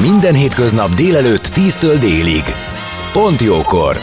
[0.00, 2.42] Minden hétköznap délelőtt 10-től délig.
[3.12, 3.96] Pont jókor!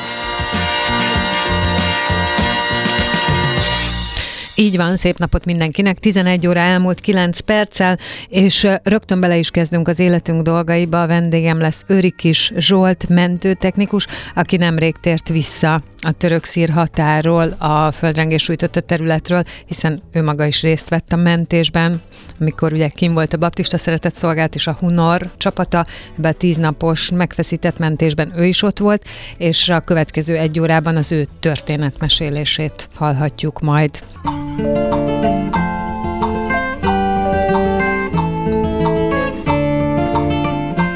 [4.56, 6.00] Így van, szép napot mindenkinek.
[6.00, 11.02] 11 óra elmúlt 9 perccel, és rögtön bele is kezdünk az életünk dolgaiba.
[11.02, 17.92] A vendégem lesz Őrikis Zsolt, mentőtechnikus, aki nemrég tért vissza a török szír határól, a
[17.92, 22.02] földrengés sújtotta területről, hiszen ő maga is részt vett a mentésben,
[22.40, 25.86] amikor ugye kim volt a baptista szeretett szolgált és a Hunor csapata,
[26.18, 29.06] ebben a tíznapos megfeszített mentésben ő is ott volt,
[29.38, 34.04] és a következő egy órában az ő történetmesélését hallhatjuk majd.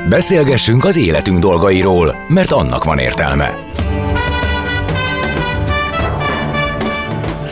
[0.09, 3.54] Beszélgessünk az életünk dolgairól, mert annak van értelme.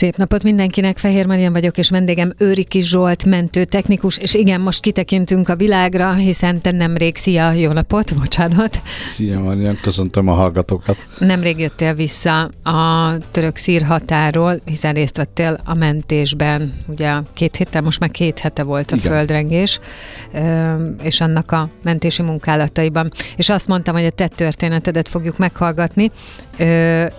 [0.00, 4.80] Szép napot mindenkinek, Fehér Marian vagyok, és vendégem Őriki Zsolt, mentő technikus, és igen, most
[4.80, 8.80] kitekintünk a világra, hiszen te nemrég, szia, jó napot, bocsánat.
[9.10, 10.96] Szia Marian, köszöntöm a hallgatókat.
[11.18, 17.82] Nemrég jöttél vissza a török szír határól, hiszen részt vettél a mentésben, ugye két héttel,
[17.82, 19.12] most már két hete volt a igen.
[19.12, 19.80] földrengés,
[21.02, 23.12] és annak a mentési munkálataiban.
[23.36, 26.10] És azt mondtam, hogy a te történetedet fogjuk meghallgatni,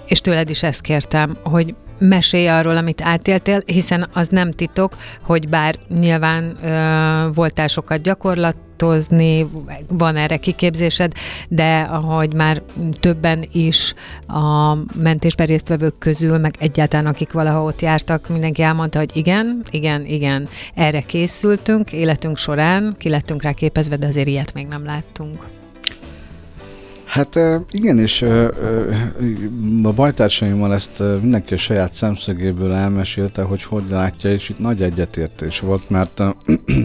[0.05, 5.49] és tőled is ezt kértem, hogy mesélj arról, amit átéltél, hiszen az nem titok, hogy
[5.49, 9.47] bár nyilván ö, voltál sokat gyakorlatozni,
[9.87, 11.11] van erre kiképzésed,
[11.47, 12.61] de ahogy már
[12.99, 13.93] többen is
[14.27, 20.05] a mentésben résztvevők közül, meg egyáltalán akik valaha ott jártak, mindenki elmondta, hogy igen, igen,
[20.05, 25.60] igen, erre készültünk életünk során, ki lettünk rá képezve, de azért ilyet még nem láttunk.
[27.11, 27.39] Hát
[27.71, 28.21] igen, és
[29.83, 35.59] a bajtársaimmal ezt mindenki a saját szemszögéből elmesélte, hogy hogy látja, és itt nagy egyetértés
[35.59, 36.21] volt, mert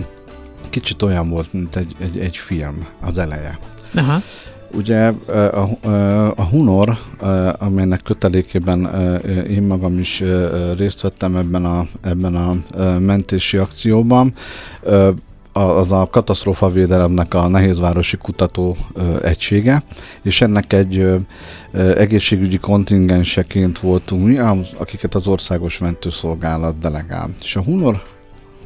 [0.70, 3.58] kicsit olyan volt, mint egy, egy, egy film az eleje.
[3.94, 4.22] Aha.
[4.72, 5.68] Ugye a,
[6.36, 6.98] a Hunor,
[7.58, 8.84] amelynek kötelékében
[9.48, 10.22] én magam is
[10.76, 12.56] részt vettem ebben a, ebben a
[12.98, 14.34] mentési akcióban,
[15.56, 18.76] az a katasztrófavédelemnek a nehézvárosi kutató
[19.22, 19.82] egysége,
[20.22, 21.06] és ennek egy
[21.72, 24.38] egészségügyi kontingenseként voltunk mi,
[24.76, 27.28] akiket az Országos Mentőszolgálat delegál.
[27.42, 28.02] És a Hunor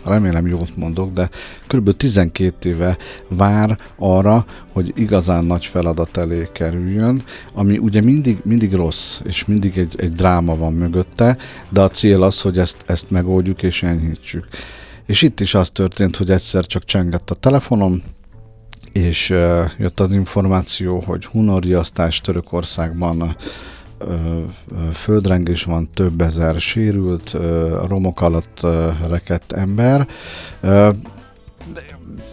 [0.04, 1.30] remélem jót mondok, de
[1.66, 1.96] kb.
[1.96, 2.96] 12 éve
[3.28, 7.22] vár arra, hogy igazán nagy feladat elé kerüljön,
[7.54, 11.36] ami ugye mindig, mindig rossz, és mindig egy, egy dráma van mögötte,
[11.68, 14.46] de a cél az, hogy ezt, ezt megoldjuk és enyhítsük.
[15.06, 18.03] És itt is az történt, hogy egyszer csak csengett a telefonom,
[18.93, 23.34] és uh, jött az információ, hogy hunoriasztás Törökországban uh,
[24.93, 30.09] földrengés van, több ezer sérült, uh, romok alatt uh, rekedt ember.
[30.62, 30.97] Uh,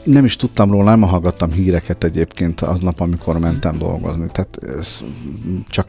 [0.08, 4.28] nem is tudtam róla, nem hallgattam híreket egyébként aznap, amikor mentem dolgozni.
[4.32, 4.60] Tehát
[5.70, 5.88] csak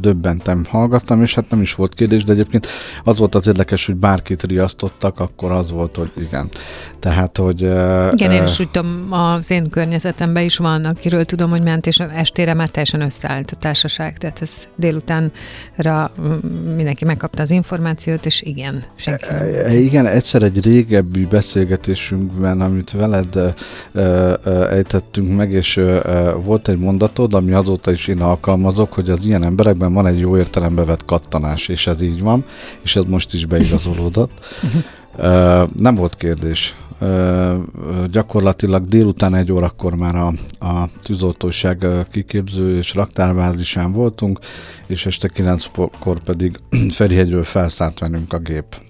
[0.00, 2.66] döbbentem, hallgattam, és hát nem is volt kérdés, de egyébként
[3.04, 6.48] az volt az érdekes, hogy bárkit riasztottak, akkor az volt, hogy igen.
[6.98, 7.60] Tehát, hogy...
[8.12, 11.98] Igen, én is úgy tudom, az én környezetemben is van, akiről tudom, hogy ment, és
[11.98, 16.10] estére már teljesen összeállt a társaság, tehát ez délutánra
[16.76, 19.24] mindenki megkapta az információt, és igen, senki.
[19.70, 23.54] Igen, egyszer egy régebbi beszélgetésünkben, amit veled veled
[24.70, 25.80] ejtettünk meg, és
[26.42, 30.36] volt egy mondatod, ami azóta is én alkalmazok, hogy az ilyen emberekben van egy jó
[30.36, 32.44] értelembe vett kattanás, és ez így van,
[32.82, 34.32] és ez most is beigazolódott.
[35.76, 36.76] Nem volt kérdés.
[38.10, 44.38] Gyakorlatilag délután egy órakor már a, a tűzoltóság kiképző és raktárbázisán voltunk,
[44.86, 46.56] és este kilenckor pedig
[46.90, 48.89] Ferihegyről felszállt velünk a gép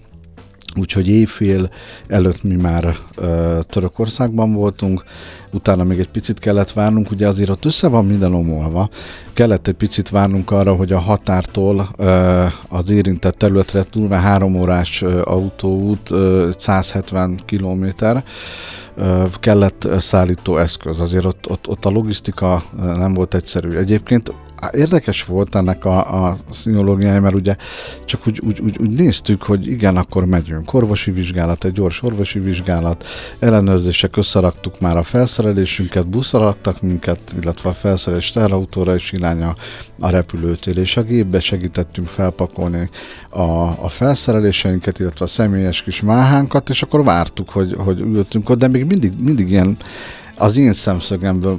[0.78, 1.70] Úgyhogy éjfél
[2.06, 5.04] előtt mi már ö, Törökországban voltunk,
[5.50, 8.88] utána még egy picit kellett várnunk, ugye azért ott össze van minden omolva,
[9.32, 15.02] kellett egy picit várnunk arra, hogy a határtól ö, az érintett területre túlva három órás
[15.02, 18.22] ö, autóút, ö, 170 kilométer,
[19.40, 21.00] kellett szállító eszköz.
[21.00, 23.70] Azért ott, ott, ott a logisztika nem volt egyszerű.
[23.70, 24.32] Egyébként
[24.72, 27.56] érdekes volt ennek a, a szinológiája, mert ugye
[28.04, 30.74] csak úgy, úgy, úgy, úgy néztük, hogy igen, akkor megyünk.
[30.74, 33.06] Orvosi vizsgálat, egy gyors orvosi vizsgálat,
[33.38, 39.54] ellenőrzések, összeraktuk már a felszerelésünket, buszra raktak minket, illetve a felszerelés terautóra is iránya
[39.98, 42.90] a repülőtér, és a gépbe segítettünk felpakolni
[43.28, 43.40] a,
[43.84, 48.68] a felszereléseinket, illetve a személyes kis máhánkat, és akkor vártuk, hogy, hogy ültünk ott, de
[48.68, 49.76] még mindig, mindig ilyen
[50.40, 51.58] az én szemszögemből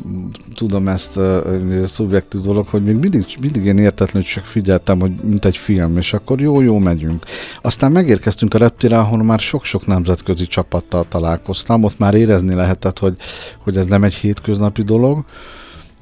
[0.55, 5.45] tudom ezt, ez szubjektív dolog, hogy még mindig, mindig én értetlenül csak figyeltem, hogy mint
[5.45, 7.25] egy film, és akkor jó-jó megyünk.
[7.61, 13.15] Aztán megérkeztünk a reptére, ahol már sok-sok nemzetközi csapattal találkoztam, ott már érezni lehetett, hogy,
[13.57, 15.23] hogy ez nem egy hétköznapi dolog,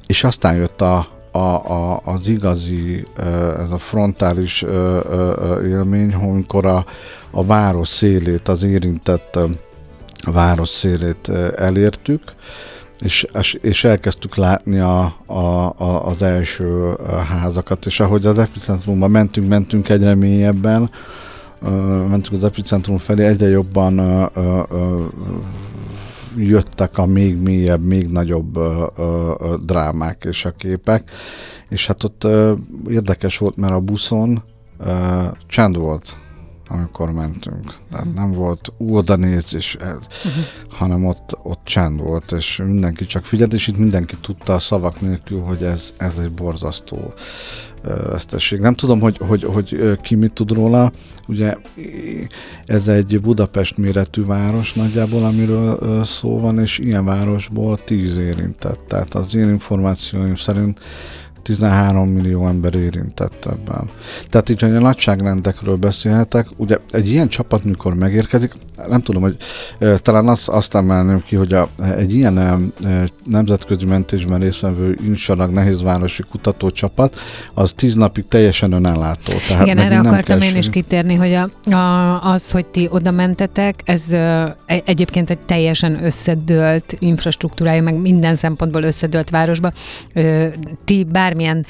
[0.07, 3.07] és aztán jött a, a, a, az igazi,
[3.57, 4.65] ez a frontális
[5.65, 6.85] élmény, amikor a,
[7.31, 9.39] a város szélét, az érintett
[10.25, 12.21] a város szélét elértük,
[12.99, 13.25] és,
[13.61, 16.95] és elkezdtük látni a, a, a, az első
[17.27, 20.89] házakat, és ahogy az epicentrumban mentünk, mentünk egyre mélyebben,
[22.09, 24.29] mentünk az epicentrum felé, egyre jobban
[26.37, 28.59] jöttek a még mélyebb, még nagyobb
[29.65, 31.11] drámák és a képek,
[31.69, 32.27] és hát ott
[32.89, 34.43] érdekes volt, mert a buszon
[35.47, 36.15] csend volt
[36.69, 37.73] amikor mentünk.
[37.91, 40.43] Tehát nem volt oda néz, és ez, uh-huh.
[40.69, 45.01] hanem ott, ott csend volt, és mindenki csak figyelt, és itt mindenki tudta a szavak
[45.01, 47.13] nélkül, hogy ez, ez egy borzasztó
[47.83, 48.59] vesztesség.
[48.59, 50.91] Nem tudom, hogy, hogy, hogy ki mit tud róla.
[51.27, 51.55] Ugye
[52.65, 58.79] ez egy Budapest méretű város nagyjából, amiről szó van, és ilyen városból tíz érintett.
[58.87, 60.79] Tehát az én információim szerint
[61.41, 63.89] 13 millió ember érintett ebben.
[64.29, 68.53] Tehát így, hogy a nagyságrendekről beszélhetek, ugye egy ilyen csapat, mikor megérkezik,
[68.87, 69.37] nem tudom, hogy
[69.79, 72.57] e, talán azt, azt emelném ki, hogy a, egy ilyen e,
[73.25, 77.19] nemzetközi mentésben résztvevő insalag nehézvárosi kutatócsapat,
[77.53, 79.33] az tíz napig teljesen önellátó.
[79.47, 83.81] Tehát Igen, erre akartam én is kitérni, hogy a, a, az, hogy ti oda mentetek,
[83.85, 89.71] ez e, egyébként egy teljesen összedőlt infrastruktúrája, meg minden szempontból összedőlt városba.
[90.13, 90.51] E,
[90.85, 91.65] ti bármi bármilyen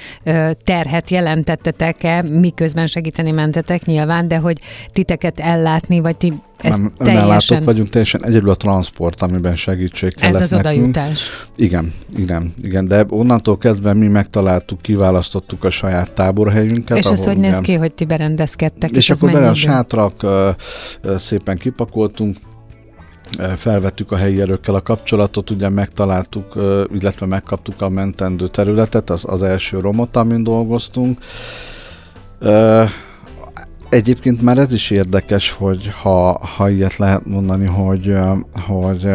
[0.64, 4.58] terhet jelentettetek-e, miközben segíteni mentetek nyilván, de hogy
[4.94, 7.64] titeket ellátni, vagy ti ezt nem, teljesen...
[7.64, 10.78] vagyunk, teljesen egyedül a transport, amiben segítség kellett Ez az nekünk.
[10.78, 11.30] odajutás.
[11.56, 16.98] Igen, igen, igen, de onnantól kezdve mi megtaláltuk, kiválasztottuk a saját táborhelyünket.
[16.98, 18.90] És ez hogy néz ki, hogy ti berendezkedtek?
[18.90, 20.26] És, és akkor bele a sátrak
[21.18, 22.38] szépen kipakoltunk,
[23.58, 26.54] felvettük a helyi erőkkel a kapcsolatot, ugye megtaláltuk,
[26.94, 31.20] illetve megkaptuk a mentendő területet, az, az első romot, amin dolgoztunk.
[33.90, 38.16] Egyébként már ez is érdekes, hogy ha, ha ilyet lehet mondani, hogy,
[38.68, 39.08] hogy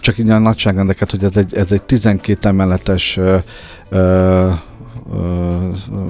[0.00, 3.18] csak így a nagyságrendeket, hogy ez egy, ez egy 12 emeletes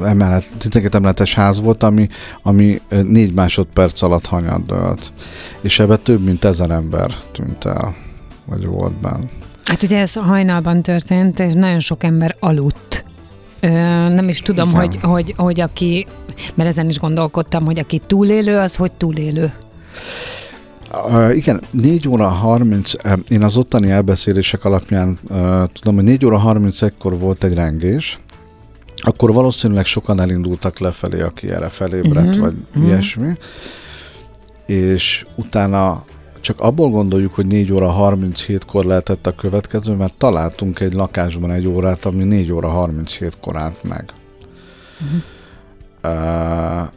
[0.05, 2.09] emelet, 12 emeletes ház volt, ami,
[2.43, 5.13] ami négy másodperc alatt hanyat dölt.
[5.61, 7.95] És ebbe több mint ezer ember tűnt el,
[8.45, 9.25] vagy volt benne.
[9.65, 13.05] Hát ugye ez hajnalban történt, és nagyon sok ember aludt.
[13.61, 13.69] Ö,
[14.09, 16.07] nem is tudom, hogy, hogy, hogy aki,
[16.55, 19.53] mert ezen is gondolkodtam, hogy aki túlélő, az hogy túlélő.
[21.07, 22.93] Uh, igen, 4 óra 30,
[23.29, 28.19] én az ottani elbeszélések alapján uh, tudom, hogy 4 óra 31-kor volt egy rengés,
[29.05, 32.87] akkor valószínűleg sokan elindultak lefelé, aki erre felébredt, uh-huh, vagy uh-huh.
[32.87, 33.33] ilyesmi,
[34.67, 36.05] és utána
[36.41, 41.67] csak abból gondoljuk, hogy 4 óra 37-kor lehetett a következő, mert találtunk egy lakásban egy
[41.67, 44.13] órát, ami 4 óra 37-kor állt meg.
[45.01, 45.21] Uh-huh.
[46.05, 46.89] Uh,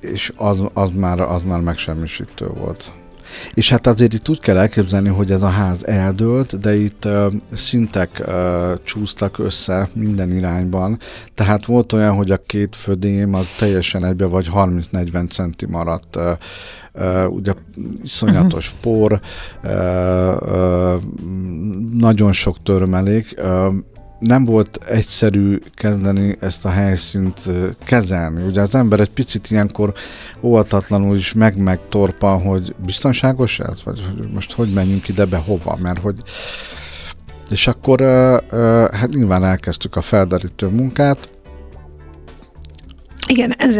[0.00, 2.92] és az, az, már, az már megsemmisítő volt.
[3.54, 7.32] És hát azért itt úgy kell elképzelni, hogy ez a ház eldőlt, de itt uh,
[7.52, 8.34] szintek uh,
[8.84, 10.98] csúsztak össze minden irányban,
[11.34, 16.16] tehát volt olyan, hogy a két födém az teljesen egybe vagy 30-40 centi maradt.
[16.16, 16.30] Uh,
[16.94, 17.52] Uh, ugye
[18.02, 18.80] iszonyatos uh-huh.
[18.80, 19.20] por,
[19.64, 19.70] uh,
[20.42, 21.02] uh,
[21.92, 23.74] nagyon sok törmelék, uh,
[24.18, 27.40] nem volt egyszerű kezdeni ezt a helyszínt
[27.84, 28.42] kezelni.
[28.42, 29.92] Ugye az ember egy picit ilyenkor
[30.40, 33.82] óvatatlanul is meg-meg torpa, hogy biztonságos ez?
[33.84, 34.00] Vagy
[34.34, 35.78] most hogy menjünk ide be, hova?
[35.82, 36.16] Mert hogy
[37.50, 38.00] és akkor
[38.92, 41.28] hát nyilván elkezdtük a felderítő munkát,
[43.28, 43.76] Igen, ez,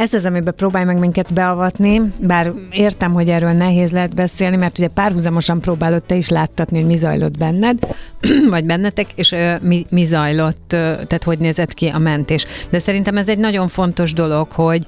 [0.00, 4.78] ez az, amiben próbálj meg minket beavatni, bár értem, hogy erről nehéz lehet beszélni, mert
[4.78, 7.78] ugye párhuzamosan próbálod te is láttatni, hogy mi zajlott benned,
[8.50, 12.46] vagy bennetek, és mi, mi zajlott, tehát hogy nézett ki a mentés.
[12.70, 14.86] De szerintem ez egy nagyon fontos dolog, hogy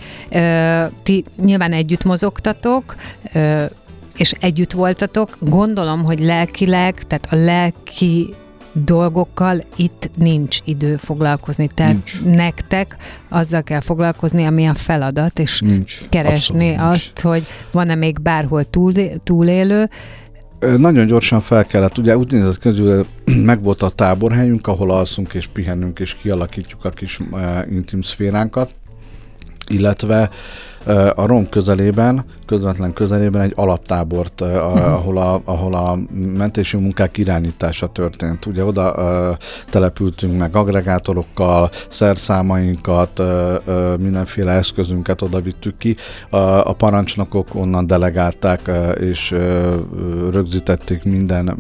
[1.03, 2.95] ti nyilván együtt mozogtatok,
[4.17, 5.37] és együtt voltatok.
[5.41, 8.35] Gondolom, hogy lelkileg, tehát a lelki
[8.85, 11.69] dolgokkal itt nincs idő foglalkozni.
[11.75, 12.37] Tehát nincs.
[12.37, 12.97] nektek
[13.29, 16.09] azzal kell foglalkozni, ami a feladat, és nincs.
[16.09, 17.21] keresni Abszolút azt, nincs.
[17.21, 18.93] hogy van-e még bárhol túl,
[19.25, 19.91] túlélő,
[20.77, 23.07] nagyon gyorsan fel kellett, ugye úgynevezett közül
[23.51, 27.41] meg volt a táborhelyünk, ahol alszunk és pihenünk és kialakítjuk a kis uh,
[27.71, 28.71] intim szféránkat,
[29.69, 30.31] illetve
[31.15, 34.93] a Rom közelében, közvetlen közelében egy alaptábort, uh-huh.
[34.93, 35.99] ahol, a, ahol a
[36.37, 38.47] mentési munkák irányítása történt.
[38.47, 39.39] Ugye oda
[39.71, 43.23] települtünk meg agregátorokkal, szerszámainkat,
[43.99, 45.97] mindenféle eszközünket oda vittük ki.
[46.31, 48.71] A, a parancsnokok onnan delegálták
[49.01, 49.35] és
[50.31, 51.59] rögzítették minden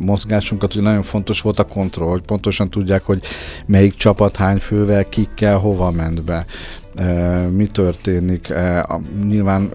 [0.00, 0.74] mozgásunkat.
[0.74, 3.22] Ugye nagyon fontos volt a kontroll, hogy pontosan tudják, hogy
[3.66, 6.46] melyik csapat hány fővel, kikkel, hova ment be
[7.50, 8.52] mi történik.
[9.26, 9.70] Nyilván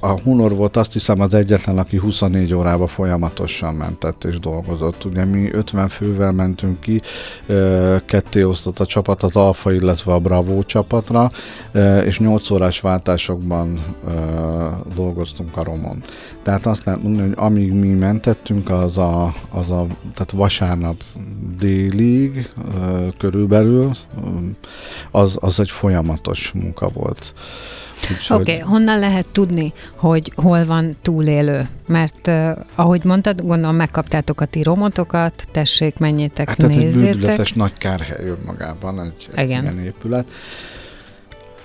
[0.00, 5.04] a Hunor volt azt hiszem az egyetlen, aki 24 órában folyamatosan mentett és dolgozott.
[5.04, 7.00] Ugye mi 50 fővel mentünk ki,
[8.04, 11.30] ketté osztott a csapat az Alfa, illetve a Bravo csapatra,
[12.04, 13.80] és 8 órás váltásokban
[14.94, 16.02] dolgoztunk a Romon.
[16.42, 20.96] Tehát azt lehet mondani, hogy amíg mi mentettünk, az a, az a tehát vasárnap
[21.58, 22.50] délig
[23.18, 23.90] körülbelül,
[25.10, 27.32] az, az egy folyamatos munka volt.
[28.28, 31.68] Oké, okay, honnan lehet tudni, hogy hol van túlélő?
[31.86, 36.92] Mert uh, ahogy mondtad, gondolom megkaptátok a ti romotokat, tessék, menjétek, hát, nézzétek.
[36.92, 39.66] Hát egy bődületes nagy kárhely önmagában, egy, Igen.
[39.66, 40.32] egy ilyen épület.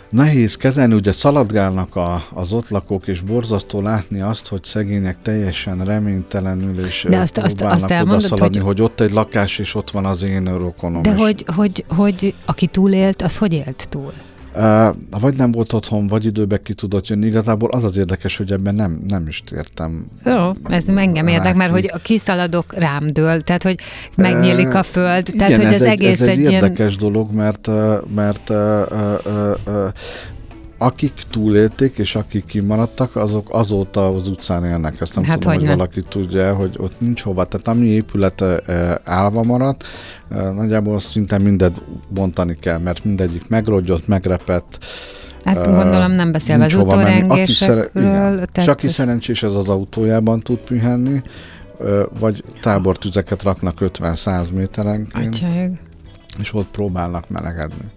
[0.09, 5.85] Nehéz kezelni, ugye szaladgálnak a, az ott lakók, és borzasztó látni azt, hogy szegények teljesen
[5.85, 8.65] reménytelenül, és De azt, azt, azt elmondod, szaladni, hogy...
[8.65, 11.01] hogy ott egy lakás, és ott van az én rokonom.
[11.01, 14.13] De hogy, hogy, hogy aki túlélt, az hogy élt túl?
[14.57, 17.25] Uh, vagy nem volt otthon, vagy időbe ki tudott jönni.
[17.25, 20.05] Igazából az az érdekes, hogy ebben nem, nem is értem.
[20.25, 23.79] Jó, ez engem érdek, mert hogy kiszaladok rám dől, tehát hogy
[24.15, 27.11] megnyílik a föld, tehát Igen, hogy ez az egy, egész ez egy, egy érdekes ilyen...
[27.11, 27.69] dolog, mert,
[28.15, 28.81] mert uh,
[29.25, 29.89] uh, uh,
[30.77, 35.01] akik túlélték, és akik kimaradtak, azok azóta az utcán élnek.
[35.01, 37.45] Ezt nem hát tudom, hogy, hogy valaki tudja, hogy ott nincs hova.
[37.45, 38.43] Tehát ami épület
[39.03, 39.83] állva maradt,
[40.29, 44.77] nagyjából szinte mindent bontani kell, mert mindegyik megrogyott, megrepett,
[45.43, 48.45] Hát uh, gondolom nem beszélve az utórengésekről.
[48.53, 51.21] És aki szerencsés, az az autójában tud pihenni,
[52.19, 55.71] vagy tábortüzeket raknak 50-100 méterenként, Atyag.
[56.39, 57.91] és ott próbálnak melegedni.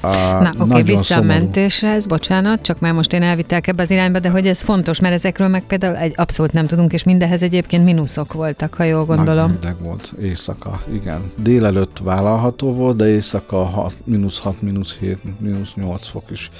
[0.00, 3.90] A, Na, oké, okay, vissza a mentéshez, bocsánat, csak már most én elvittek ebbe az
[3.90, 7.42] irányba, de hogy ez fontos, mert ezekről meg például egy abszolút nem tudunk, és mindehez
[7.42, 9.58] egyébként mínuszok voltak, ha jól gondolom.
[9.62, 11.20] Nagy volt, éjszaka, igen.
[11.36, 16.50] Délelőtt vállalható volt, de éjszaka hat, mínusz 6, mínusz 7, mínusz 8 fok is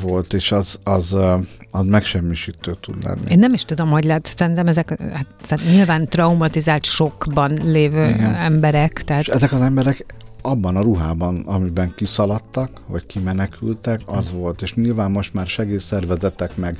[0.00, 1.16] volt, és az, az,
[1.70, 3.20] az megsemmisítő tud lenni.
[3.28, 8.34] Én nem is tudom, hogy lehet, szerintem ezek hát, tehát nyilván traumatizált sokban lévő Igen.
[8.34, 9.02] emberek.
[9.04, 9.22] Tehát...
[9.22, 10.04] És ezek az emberek
[10.42, 14.62] abban a ruhában, amiben kiszaladtak, vagy kimenekültek, az volt.
[14.62, 16.78] És nyilván most már segélyszervezetek meg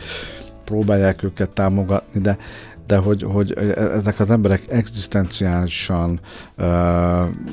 [0.65, 2.39] próbálják őket támogatni, de
[2.89, 6.21] de hogy, hogy ezek az emberek egzisztenciálisan,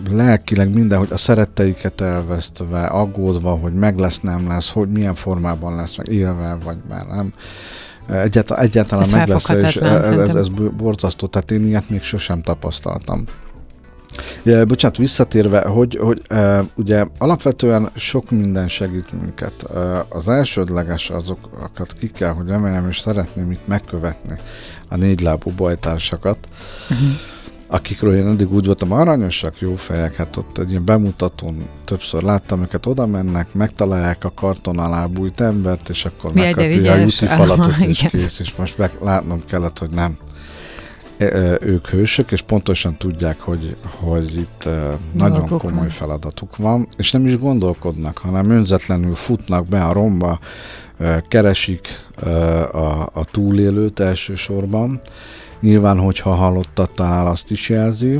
[0.09, 5.75] lelkileg minden, hogy a szeretteiket elvesztve, aggódva, hogy meg lesz, nem lesz, hogy milyen formában
[5.75, 7.33] lesz, meg élve, vagy már nem.
[8.07, 10.47] Egyáltalán, egyáltalán ez meg lesz, és ez, ez, ez
[10.77, 13.23] borzasztó, tehát én ilyet még sosem tapasztaltam.
[14.43, 19.65] Ja, bocsánat, visszatérve, hogy, hogy uh, ugye alapvetően sok minden segít minket.
[19.69, 24.35] Uh, az elsődleges azokat ki kell, hogy emeljem, és szeretném itt megkövetni
[24.87, 26.37] a négylábú bajtársakat,
[26.89, 27.07] uh-huh.
[27.67, 32.61] akikről én eddig úgy voltam, aranyosak, jó fejek, hát ott egy ilyen bemutatón többször láttam
[32.61, 37.77] őket, oda mennek, megtalálják a karton alá bújt embert, és akkor megkapja a úti falatot,
[37.77, 40.17] és kész, és most meg, látnom kellett, hogy nem
[41.61, 44.69] ők hősök, és pontosan tudják, hogy, hogy itt
[45.11, 45.89] nagyon Dolgok komoly van.
[45.89, 50.39] feladatuk van, és nem is gondolkodnak, hanem önzetlenül futnak be a romba,
[51.27, 51.87] keresik
[52.71, 55.01] a, a túlélőt elsősorban.
[55.59, 58.19] Nyilván, hogyha halottat talál, azt is jelzi,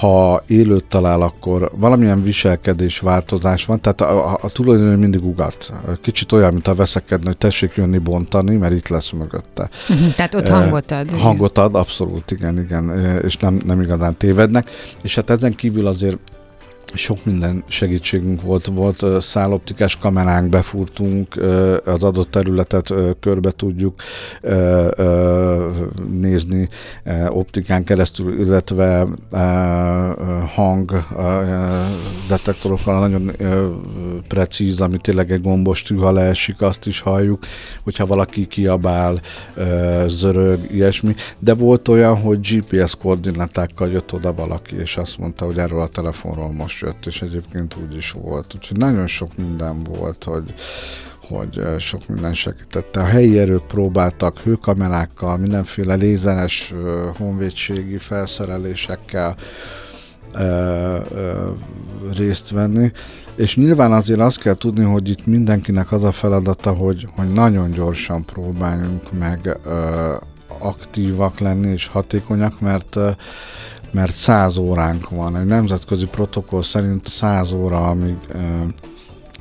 [0.00, 5.72] ha élőt talál, akkor valamilyen viselkedés változás van, tehát a, a, a tulajdonképpen mindig ugat.
[6.00, 9.68] Kicsit olyan, mint a veszekedni, hogy tessék jönni bontani, mert itt lesz mögötte.
[9.88, 11.10] Uh-huh, tehát ott hangot ad.
[11.12, 14.70] Eh, hangot ad, abszolút, igen, igen, és nem, nem igazán tévednek.
[15.02, 16.18] És hát ezen kívül azért
[16.94, 21.36] sok minden segítségünk volt, volt szálloptikás kameránk, befúrtunk,
[21.84, 24.00] az adott területet körbe tudjuk
[26.10, 26.68] nézni
[27.28, 29.06] optikán keresztül, illetve
[30.54, 31.04] hang
[32.28, 33.30] detektorokkal nagyon
[34.28, 37.44] precíz, ami tényleg egy gombos tű, ha leesik, azt is halljuk,
[37.82, 39.20] hogyha valaki kiabál,
[40.06, 41.14] zörög, ilyesmi.
[41.38, 45.86] De volt olyan, hogy GPS koordinátákkal jött oda valaki, és azt mondta, hogy erről a
[45.86, 48.54] telefonról most jött, és egyébként úgy is volt.
[48.54, 50.54] Úgyhogy nagyon sok minden volt, hogy,
[51.28, 53.00] hogy sok minden segítette.
[53.00, 56.74] A helyi erők próbáltak hőkamerákkal, mindenféle lézeres
[57.16, 59.36] honvédségi felszerelésekkel
[60.32, 61.50] ö, ö,
[62.16, 62.92] részt venni,
[63.34, 67.70] és nyilván azért azt kell tudni, hogy itt mindenkinek az a feladata, hogy, hogy nagyon
[67.70, 70.14] gyorsan próbáljunk meg ö,
[70.58, 72.98] aktívak lenni és hatékonyak, mert
[73.96, 75.36] mert száz óránk van.
[75.36, 78.16] Egy nemzetközi protokoll szerint száz óra, amíg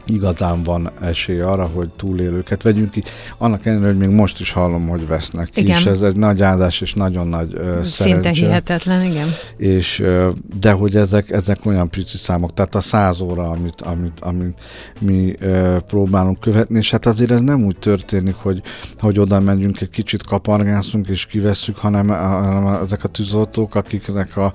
[0.06, 3.04] igazán van esély arra, hogy túlélőket vegyünk ki.
[3.38, 5.80] Annak ellenére, hogy még most is hallom, hogy vesznek ki, igen.
[5.80, 8.30] és ez egy nagy áldás és nagyon nagy uh, Szinte szerencse.
[8.30, 9.28] hihetetlen, igen.
[9.58, 10.28] És, uh,
[10.60, 14.60] de hogy ezek, ezek olyan pici számok, tehát a száz óra, amit, amit, amit
[15.02, 18.62] mi uh, próbálunk követni, és hát azért ez nem úgy történik, hogy,
[19.00, 24.54] hogy oda megyünk, egy kicsit kapargászunk és kivesszük, hanem, hanem ezek a tűzoltók, akiknek a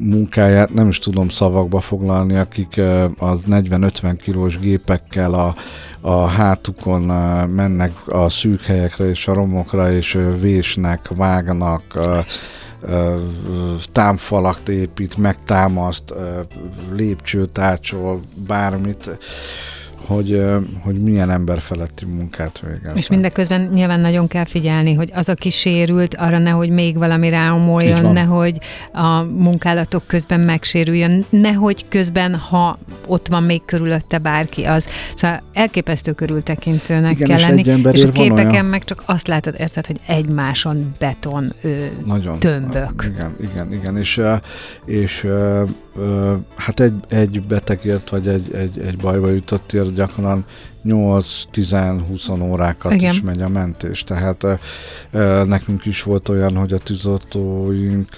[0.00, 2.80] munkáját nem is tudom szavakba foglalni, akik
[3.18, 5.54] az 40-50 kilós gépekkel a,
[6.00, 7.02] a hátukon
[7.48, 11.82] mennek a szűk helyekre és a romokra, és vésnek, vágnak,
[13.92, 16.14] támfalakt épít, megtámaszt,
[16.92, 19.18] lépcsőt ácsol, bármit
[20.10, 20.42] hogy,
[20.80, 22.96] hogy milyen emberfeletti munkát végez.
[22.96, 28.12] És mindeközben nyilván nagyon kell figyelni, hogy az, aki sérült, arra nehogy még valami ráomoljon,
[28.12, 28.58] nehogy
[28.92, 34.86] a munkálatok közben megsérüljön, nehogy közben, ha ott van még körülötte bárki, az.
[35.14, 38.64] Szóval elképesztő körültekintőnek Igen, kell és lenni, és a képeken olyan...
[38.64, 43.10] meg csak azt látod, érted, hogy egymáson beton ő, nagyon, tömbök.
[43.14, 44.20] Igen, igen, igen, és,
[44.84, 45.26] és
[46.56, 50.44] hát egy, egy betegért, vagy egy, egy, egy bajba jutottért gyakran
[50.84, 53.12] 8-10-20 órákat Igen.
[53.14, 54.04] is megy a mentés.
[54.04, 54.46] Tehát
[55.46, 58.16] nekünk is volt olyan, hogy a tűzoltóink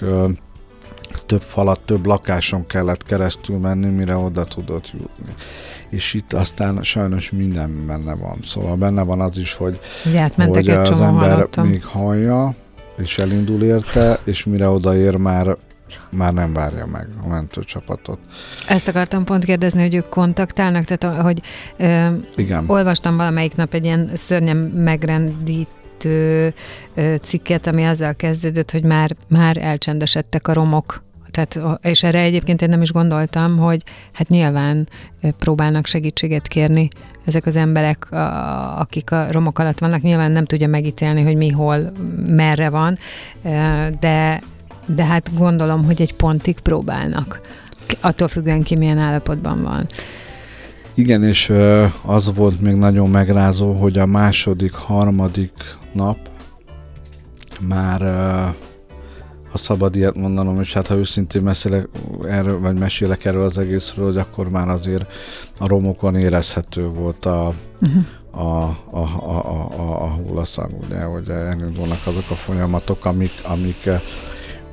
[1.25, 5.33] több falat, több lakáson kellett keresztül menni, mire oda tudott jutni.
[5.89, 8.37] És itt aztán sajnos minden benne van.
[8.45, 9.79] Szóval benne van az is, hogy,
[10.35, 11.67] hogy az ember hallottam.
[11.67, 12.55] még hallja,
[12.97, 15.57] és elindul érte, és mire odaér már
[16.09, 18.19] már nem várja meg a mentőcsapatot.
[18.67, 21.41] Ezt akartam pont kérdezni, hogy ők kontaktálnak, tehát hogy
[21.77, 22.63] ö, Igen.
[22.67, 26.53] olvastam valamelyik nap egy ilyen szörnyen megrendítő
[26.93, 31.03] ö, cikket, ami azzal kezdődött, hogy már, már elcsendesedtek a romok
[31.33, 34.87] tehát, és erre egyébként én nem is gondoltam, hogy hát nyilván
[35.37, 36.89] próbálnak segítséget kérni
[37.25, 38.07] ezek az emberek,
[38.77, 41.91] akik a romok alatt vannak, nyilván nem tudja megítélni, hogy mi, hol,
[42.27, 42.97] merre van,
[43.99, 44.41] de
[44.85, 47.41] de hát gondolom, hogy egy pontig próbálnak.
[48.01, 49.87] Attól függően ki milyen állapotban van.
[50.93, 51.53] Igen, és
[52.05, 55.51] az volt még nagyon megrázó, hogy a második, harmadik
[55.93, 56.17] nap
[57.67, 58.01] már,
[59.51, 61.87] ha szabad ilyet mondanom, és hát ha őszintén beszélek
[62.27, 65.11] erről, vagy mesélek erről az egészről, hogy akkor már azért
[65.59, 68.03] a romokon érezhető volt a, uh-huh.
[68.31, 73.89] a, a, a, a, a, a hullaszag, ugye, hogy elindulnak azok a folyamatok, amik, amik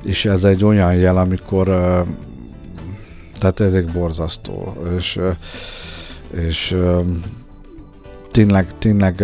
[0.03, 1.67] és ez egy olyan jel, amikor
[3.39, 5.21] tehát ez egy borzasztó, és,
[6.35, 6.77] és
[8.31, 9.15] tényleg, tényleg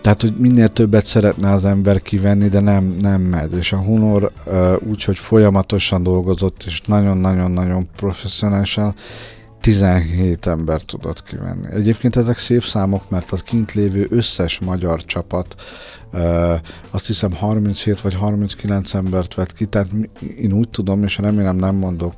[0.00, 3.56] tehát, hogy minél többet szeretne az ember kivenni, de nem, nem megy.
[3.56, 4.30] És a Hunor
[4.88, 8.94] úgy, hogy folyamatosan dolgozott, és nagyon-nagyon-nagyon professzionálisan,
[9.64, 11.66] 17 ember tudott kivenni.
[11.72, 15.54] Egyébként ezek szép számok, mert a kint lévő összes magyar csapat
[16.90, 19.88] azt hiszem 37 vagy 39 embert vett ki, tehát
[20.40, 22.14] én úgy tudom, és remélem nem mondok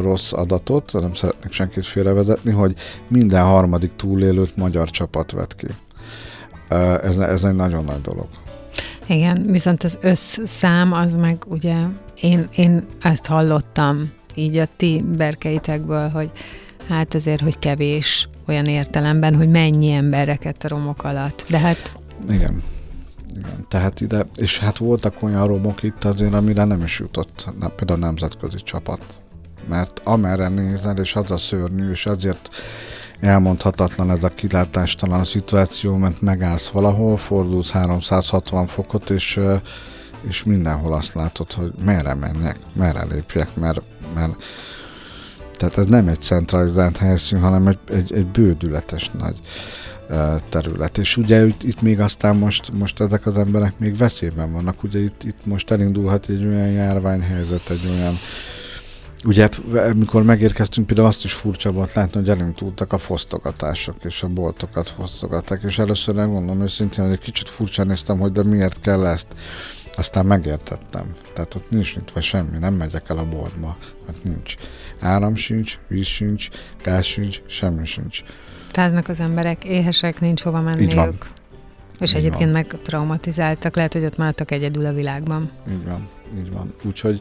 [0.00, 2.74] rossz adatot, nem szeretnék senkit félrevezetni, hogy
[3.06, 5.66] minden harmadik túlélőt magyar csapat vett ki.
[7.02, 8.28] Ez, ez egy nagyon nagy dolog.
[9.06, 11.76] Igen, viszont az összszám az meg ugye,
[12.20, 16.30] én, én ezt hallottam így a ti berkeitekből, hogy
[16.88, 21.44] hát azért, hogy kevés olyan értelemben, hogy mennyi embereket a romok alatt.
[21.48, 21.92] De hát
[22.30, 22.62] igen.
[23.38, 28.02] Igen, tehát ide, és hát voltak olyan romok itt azért, amire nem is jutott például
[28.02, 29.04] a nemzetközi csapat.
[29.68, 32.48] Mert amerre nézel, és az a szörnyű, és azért
[33.20, 39.40] elmondhatatlan ez a kilátástalan szituáció, mert megállsz valahol, fordulsz 360 fokot, és,
[40.20, 43.80] és mindenhol azt látod, hogy merre menjek, merre lépjek, mert,
[44.14, 44.32] mert
[45.56, 49.36] Tehát ez nem egy centralizált helyszín, hanem egy, egy, egy bődületes nagy
[50.48, 50.98] terület.
[50.98, 54.82] És ugye itt, itt még aztán most, most ezek az emberek még veszélyben vannak.
[54.82, 58.14] Ugye itt, itt most elindulhat egy olyan járványhelyzet, egy olyan
[59.24, 64.28] Ugye, amikor megérkeztünk, például azt is furcsa volt látni, hogy elindultak a fosztogatások, és a
[64.28, 69.06] boltokat fosztogatták, és először megmondom őszintén, hogy egy kicsit furcsa néztem, hogy de miért kell
[69.06, 69.26] ezt.
[69.98, 71.14] Aztán megértettem.
[71.34, 74.54] Tehát ott nincs nyitva semmi, nem megyek el a boltba, mert nincs.
[75.00, 76.48] Áram sincs, víz sincs,
[76.82, 78.22] gáz sincs, semmi sincs.
[78.72, 81.26] Fáznak az emberek, éhesek, nincs hova menniük.
[82.00, 82.52] És így egyébként van.
[82.52, 85.50] meg traumatizáltak, lehet, hogy ott maradtak egyedül a világban.
[85.70, 86.08] Így van,
[86.38, 86.74] így van.
[86.84, 87.20] Úgyhogy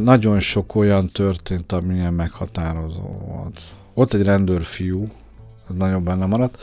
[0.00, 3.60] nagyon sok olyan történt, amilyen meghatározó volt.
[3.94, 5.08] Ott egy rendőrfiú,
[5.70, 6.62] ez nagyon benne maradt,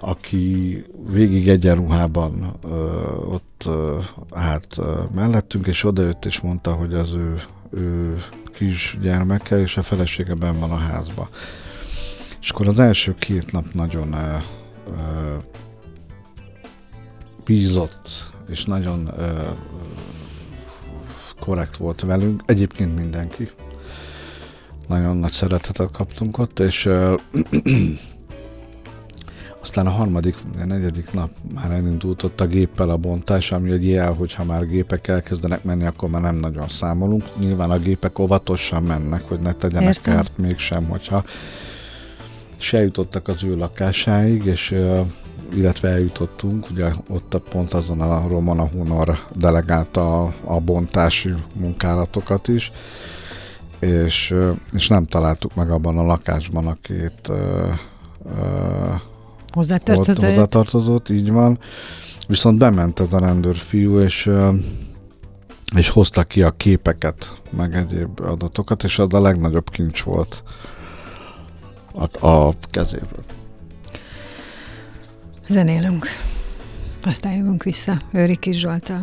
[0.00, 3.98] aki végig egyenruhában ö, ott ö,
[4.32, 8.18] állt ö, mellettünk, és odajött és mondta, hogy az ő, ő
[8.54, 11.28] kisgyermeke és a felesége ben van a házba.
[12.40, 14.36] És akkor az első két nap nagyon ö,
[14.86, 15.34] ö,
[17.44, 19.42] bízott, és nagyon ö,
[21.40, 22.42] korrekt volt velünk.
[22.46, 23.50] Egyébként mindenki.
[24.88, 27.14] Nagyon nagy szeretetet kaptunk ott, és ö,
[29.68, 33.88] aztán a harmadik, a negyedik nap már elindult ott a géppel a bontás, ami egy
[33.88, 37.24] jel, hogyha már gépek elkezdenek menni, akkor már nem nagyon számolunk.
[37.38, 40.14] Nyilván a gépek óvatosan mennek, hogy ne tegyenek Értem.
[40.14, 41.24] kárt mégsem, hogyha
[42.58, 44.74] és eljutottak az ő lakásáig, és
[45.54, 52.48] illetve eljutottunk, ugye ott a pont azon a Romana Hunor delegálta a, a bontási munkálatokat
[52.48, 52.72] is,
[53.78, 54.34] és,
[54.72, 57.30] és nem találtuk meg abban a lakásban a két
[59.54, 60.24] hozzátartozott.
[60.24, 61.58] hozzátartozott, így van.
[62.28, 64.30] Viszont bement ez a rendőrfiú, és
[65.76, 70.42] és hozta ki a képeket, meg egyéb adatokat, és az a legnagyobb kincs volt
[71.92, 73.24] a, a kezéből.
[75.48, 76.06] Zenélünk.
[77.02, 79.02] Aztán jövünk vissza Őri Kis Zsoltal.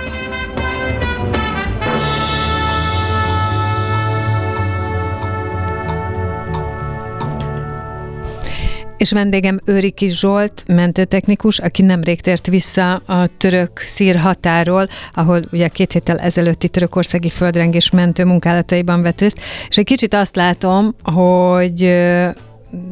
[9.01, 15.67] És vendégem Őriki Zsolt, mentőtechnikus, aki nemrég tért vissza a török szír határól, ahol ugye
[15.67, 21.81] két héttel ezelőtti törökországi földrengés mentő munkálataiban vett részt, és egy kicsit azt látom, hogy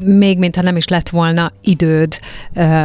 [0.03, 2.17] még mintha nem is lett volna időd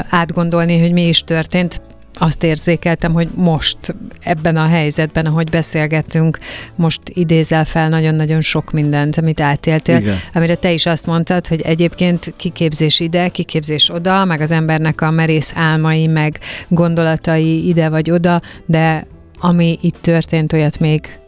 [0.08, 1.80] átgondolni, hogy mi is történt,
[2.18, 3.78] azt érzékeltem, hogy most
[4.20, 6.38] ebben a helyzetben, ahogy beszélgettünk,
[6.74, 10.16] most idézel fel nagyon-nagyon sok mindent, amit átéltél, Igen.
[10.34, 15.10] amire te is azt mondtad, hogy egyébként kiképzés ide, kiképzés oda, meg az embernek a
[15.10, 19.06] merész álmai, meg gondolatai ide vagy oda, de
[19.38, 21.18] ami itt történt, olyat még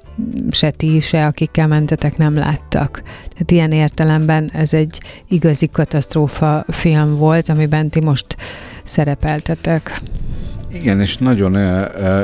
[0.51, 3.03] se ti, se akikkel mentetek nem láttak.
[3.03, 8.37] Tehát ilyen értelemben ez egy igazi katasztrófa film volt, amiben ti most
[8.85, 10.01] szerepeltetek.
[10.72, 11.55] Igen, és nagyon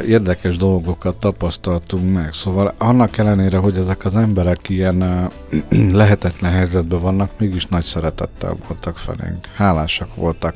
[0.06, 2.32] érdekes dolgokat tapasztaltunk meg.
[2.32, 5.30] Szóval annak ellenére, hogy ezek az emberek ilyen
[5.92, 9.46] lehetetlen helyzetben vannak, mégis nagy szeretettel voltak felénk.
[9.54, 10.54] Hálásak voltak.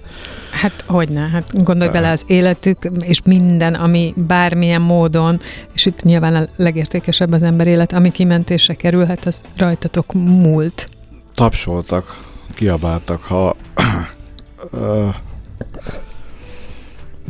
[0.50, 5.40] Hát hogyne, hát gondolj bele az életük, és minden, ami bármilyen módon,
[5.72, 10.88] és itt nyilván a legértékesebb az ember élet, ami kimentésre kerülhet, az rajtatok múlt.
[11.34, 13.56] Tapsoltak, kiabáltak, ha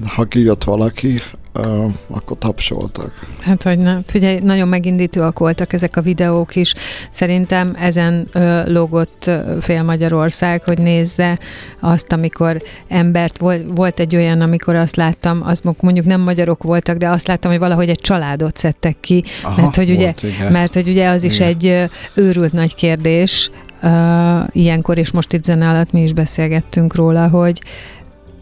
[0.04, 1.18] ha kijött valaki,
[1.54, 3.26] uh, akkor tapsoltak.
[3.40, 4.02] Hát, hogy nem.
[4.06, 6.74] Figyelj, nagyon megindítóak voltak ezek a videók is.
[7.10, 9.30] Szerintem ezen uh, logott
[9.60, 11.38] fél Magyarország, hogy nézze
[11.80, 16.96] azt, amikor embert, volt, volt egy olyan, amikor azt láttam, az mondjuk nem magyarok voltak,
[16.96, 20.14] de azt láttam, hogy valahogy egy családot szedtek ki, Aha, mert, hogy ugye,
[20.50, 21.48] mert hogy ugye az is igen.
[21.48, 23.50] egy őrült nagy kérdés,
[23.82, 23.90] uh,
[24.52, 27.60] ilyenkor, és most itt zene alatt mi is beszélgettünk róla, hogy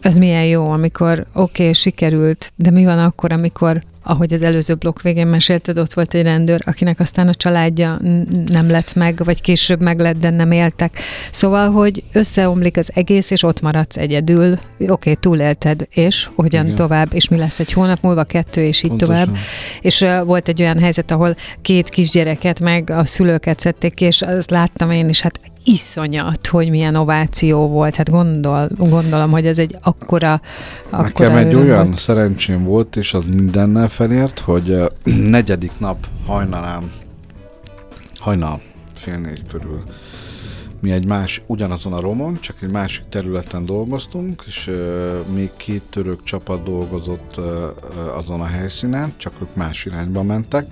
[0.05, 4.73] ez milyen jó, amikor oké, okay, sikerült, de mi van akkor, amikor ahogy az előző
[4.73, 7.99] blokk végén mesélted, ott volt egy rendőr, akinek aztán a családja
[8.45, 10.99] nem lett meg, vagy később meg lett, de nem éltek.
[11.31, 14.51] Szóval, hogy összeomlik az egész, és ott maradsz egyedül.
[14.51, 16.75] Oké, okay, túlélted, és hogyan Igen.
[16.75, 19.15] tovább, és mi lesz egy hónap múlva, kettő, és így Pontosan.
[19.15, 19.37] tovább.
[19.81, 24.21] És uh, volt egy olyan helyzet, ahol két kisgyereket meg a szülőket szedték ki, és
[24.21, 27.95] azt láttam én is, hát iszonyat, hogy milyen ováció volt.
[27.95, 30.41] Hát gondol, gondolom, hogy ez egy akkora,
[30.89, 31.97] akkora Nekem egy olyan volt.
[31.97, 34.91] szerencsém volt, és az mindennel felért, hogy
[35.37, 36.91] negyedik nap hajnalán,
[38.19, 38.61] hajnal
[38.95, 39.83] fél négy körül
[40.85, 45.81] mi egy más, ugyanazon a romon, csak egy másik területen dolgoztunk, és uh, még két
[45.89, 50.65] török csapat dolgozott uh, azon a helyszínen, csak ők más irányba mentek,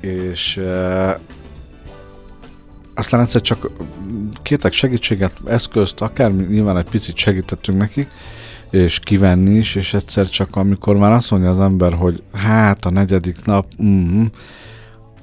[0.00, 1.10] és uh,
[2.94, 3.70] aztán egyszer csak
[4.42, 8.08] kértek segítséget, eszközt, akár nyilván egy picit segítettünk nekik,
[8.70, 12.90] és kivenni is, és egyszer csak amikor már azt mondja az ember, hogy hát a
[12.90, 14.24] negyedik nap, mm,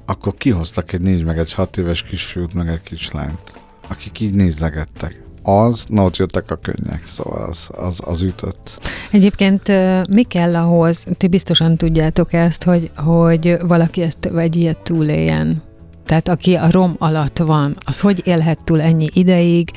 [0.06, 3.42] akkor kihoztak egy négy meg egy hat éves kisfiút, meg egy kislányt,
[3.88, 5.20] akik így nézlegettek.
[5.42, 8.78] Az, na ott jöttek a könnyek, szóval az, az, az ütött.
[9.10, 9.62] Egyébként
[10.08, 15.62] mi kell ahhoz, ti biztosan tudjátok ezt, hogy, hogy valaki ezt egy ilyet túléljen?
[16.06, 19.70] Tehát aki a rom alatt van, az hogy élhet túl ennyi ideig,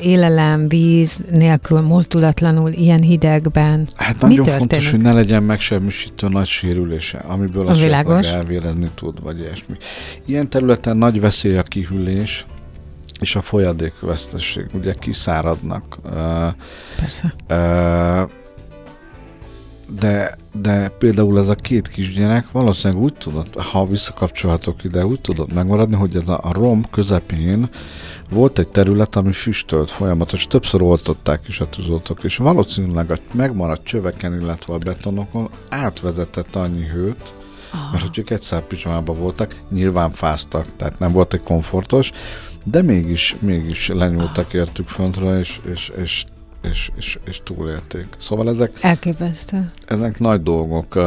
[0.00, 3.88] élelem, víz nélkül, mozdulatlanul, ilyen hidegben?
[3.96, 4.58] Hát nagyon Mi történik?
[4.58, 9.76] fontos, hogy ne legyen megsemmisítő nagy sérülése, amiből a világos elvérezni tud, vagy ilyesmi.
[10.26, 12.44] Ilyen területen nagy veszély a kihűlés,
[13.20, 15.98] és a folyadékvesztesség, ugye kiszáradnak.
[16.96, 17.34] Persze.
[17.50, 18.30] Uh,
[19.98, 25.54] de, de például ez a két kisgyerek valószínűleg úgy tudott, ha visszakapcsolhatok ide, úgy tudott
[25.54, 27.70] megmaradni, hogy ez a, a rom közepén
[28.30, 33.84] volt egy terület, ami füstölt folyamatos, többször oltották is a tűzoltók, és valószínűleg a megmaradt
[33.84, 37.32] csöveken, illetve a betonokon átvezetett annyi hőt,
[37.72, 37.88] Aha.
[37.92, 42.10] mert hogy ők egy pizsamában voltak, nyilván fáztak, tehát nem volt egy komfortos,
[42.64, 46.24] de mégis, mégis lenyúltak értük föntről, és, és, és
[46.70, 48.06] és, és, és túlélték.
[48.18, 48.72] Szóval ezek...
[48.80, 49.70] Elképesztő.
[49.86, 50.98] Ezek nagy dolgok.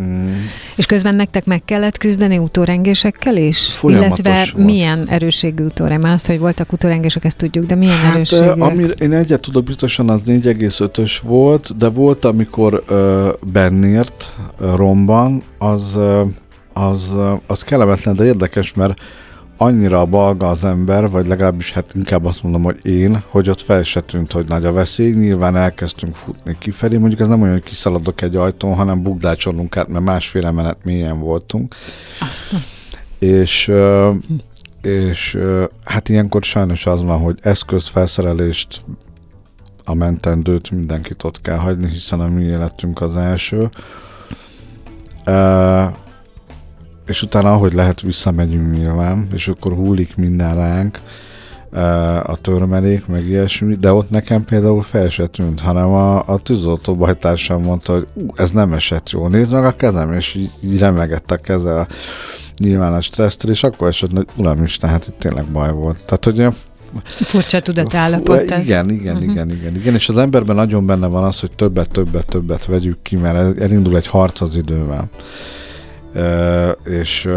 [0.00, 0.32] Mm.
[0.76, 3.72] És közben nektek meg kellett küzdeni utórengésekkel is?
[3.72, 4.66] Folyamatos Illetve volt.
[4.66, 6.14] milyen erősségű utórengések?
[6.14, 8.44] Azt, hogy voltak utórengések, ezt tudjuk, de milyen hát, erősségű?
[8.44, 15.96] Amire én egyet tudok biztosan, az 4,5-ös volt, de volt, amikor uh, bennért romban, az,
[15.96, 16.20] uh,
[16.72, 19.00] az, uh, az kellemetlen, de érdekes, mert
[19.60, 23.82] annyira balga az ember, vagy legalábbis hát inkább azt mondom, hogy én, hogy ott fel
[23.82, 25.12] se tűnt, hogy nagy a veszély.
[25.12, 26.96] Nyilván elkezdtünk futni kifelé.
[26.96, 31.18] Mondjuk ez nem olyan, hogy kiszaladok egy ajtón, hanem bugdácsolunk át, mert másféle menet mélyen
[31.18, 31.74] voltunk.
[32.20, 32.60] Aztán.
[33.18, 33.72] És,
[34.82, 35.38] és
[35.84, 38.80] hát ilyenkor sajnos az van, hogy eszközt, felszerelést,
[39.84, 43.68] a mentendőt mindenkit ott kell hagyni, hiszen a mi életünk az első
[47.08, 50.98] és utána ahogy lehet visszamegyünk nyilván, és akkor húlik minden ránk
[52.22, 56.94] a törmelék, meg ilyesmi, de ott nekem például fel se tűnt, hanem a, a tűzoltó
[56.94, 60.78] bajtársam mondta, hogy ú, ez nem esett jól, nézd meg a kezem, és így, így
[60.78, 61.86] remegett a keze
[62.56, 66.04] nyilván a stressztől, és akkor esett, hogy uram is, tehát itt tényleg baj volt.
[66.04, 66.54] Tehát, hogy ilyen
[67.20, 68.68] Furcsa tudatállapot ez.
[68.68, 69.32] Igen, igen, uh-huh.
[69.32, 69.94] igen, igen, igen.
[69.94, 73.96] És az emberben nagyon benne van az, hogy többet, többet, többet vegyük ki, mert elindul
[73.96, 75.08] egy harc az idővel
[76.84, 77.28] és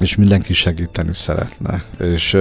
[0.00, 1.84] és mindenki segíteni szeretne.
[1.98, 2.36] És,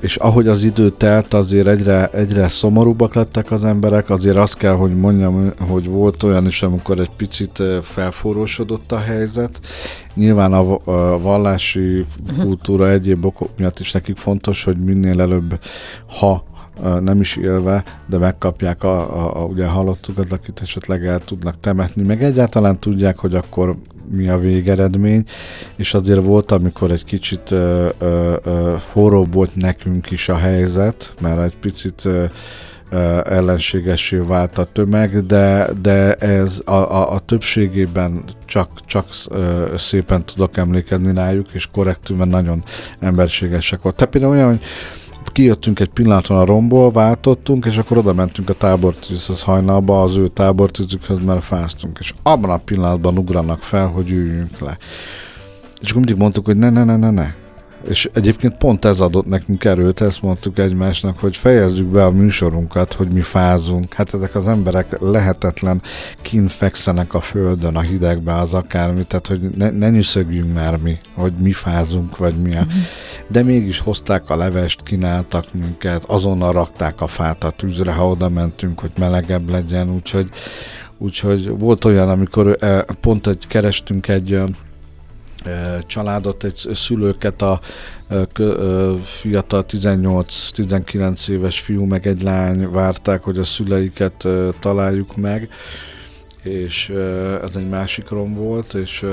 [0.00, 4.74] és ahogy az idő telt, azért egyre, egyre szomorúbbak lettek az emberek, azért azt kell,
[4.74, 9.60] hogy mondjam, hogy volt olyan is, amikor egy picit felforrósodott a helyzet.
[10.14, 12.44] Nyilván a, a vallási uh-huh.
[12.44, 15.58] kultúra egyéb okok miatt is nekik fontos, hogy minél előbb,
[16.18, 16.44] ha
[17.00, 22.02] nem is élve, de megkapják a, a, a ugye halottukat, akit esetleg el tudnak temetni,
[22.02, 23.76] meg egyáltalán tudják, hogy akkor
[24.10, 25.24] mi a végeredmény,
[25.76, 28.76] és azért volt, amikor egy kicsit ö, ö, ö,
[29.30, 32.24] volt nekünk is a helyzet, mert egy picit ö,
[33.24, 39.06] ellenségesé vált a tömeg, de, de ez a, a, a többségében csak, csak
[39.76, 42.62] szépen tudok emlékezni rájuk, és korrektűen nagyon
[42.98, 43.96] emberségesek volt.
[43.96, 44.62] Tehát például olyan, hogy
[45.32, 50.28] kijöttünk egy pillanatra a romból, váltottunk, és akkor oda mentünk a tábortűzhöz hajnalba, az ő
[50.28, 54.78] tábortűzükhöz, mert fáztunk, és abban a pillanatban ugranak fel, hogy üljünk le.
[55.80, 57.34] És akkor mindig mondtuk, hogy ne, ne, ne, ne, ne,
[57.88, 62.92] és egyébként pont ez adott nekünk erőt, ezt mondtuk egymásnak, hogy fejezzük be a műsorunkat,
[62.92, 63.92] hogy mi fázunk.
[63.92, 65.82] Hát ezek az emberek lehetetlen
[66.22, 71.32] kinfekszenek a földön, a hidegbe, az akármi, tehát hogy ne, ne nyűszögjünk már mi, hogy
[71.32, 72.66] mi fázunk, vagy mi a...
[73.26, 78.28] De mégis hozták a levest, kínáltak minket, azonnal rakták a fát a tűzre, ha oda
[78.28, 80.28] mentünk, hogy melegebb legyen, úgyhogy
[80.98, 82.56] úgyhogy volt olyan, amikor
[83.00, 84.42] pont egy, kerestünk egy
[85.86, 87.60] családot, egy szülőket, a
[89.02, 94.28] fiatal 18-19 éves fiú meg egy lány várták, hogy a szüleiket
[94.60, 95.48] találjuk meg,
[96.42, 96.88] és
[97.42, 99.06] ez egy másik rom volt, és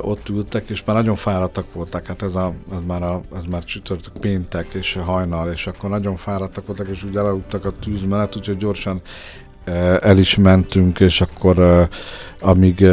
[0.00, 3.64] ott ültek, és már nagyon fáradtak voltak, hát ez, a, ez már, a, ez már
[3.64, 8.36] csütörtök péntek és hajnal, és akkor nagyon fáradtak voltak, és úgy elaludtak a tűz mellett,
[8.36, 9.00] úgyhogy gyorsan
[10.00, 11.88] el is mentünk, és akkor
[12.40, 12.86] amíg,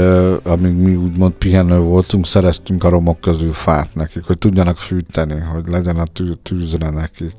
[0.44, 5.68] amíg mi úgymond pihenő voltunk, szereztünk a romok közül fát nekik, hogy tudjanak fűteni, hogy
[5.68, 7.34] legyen a tű, tűzre nekik.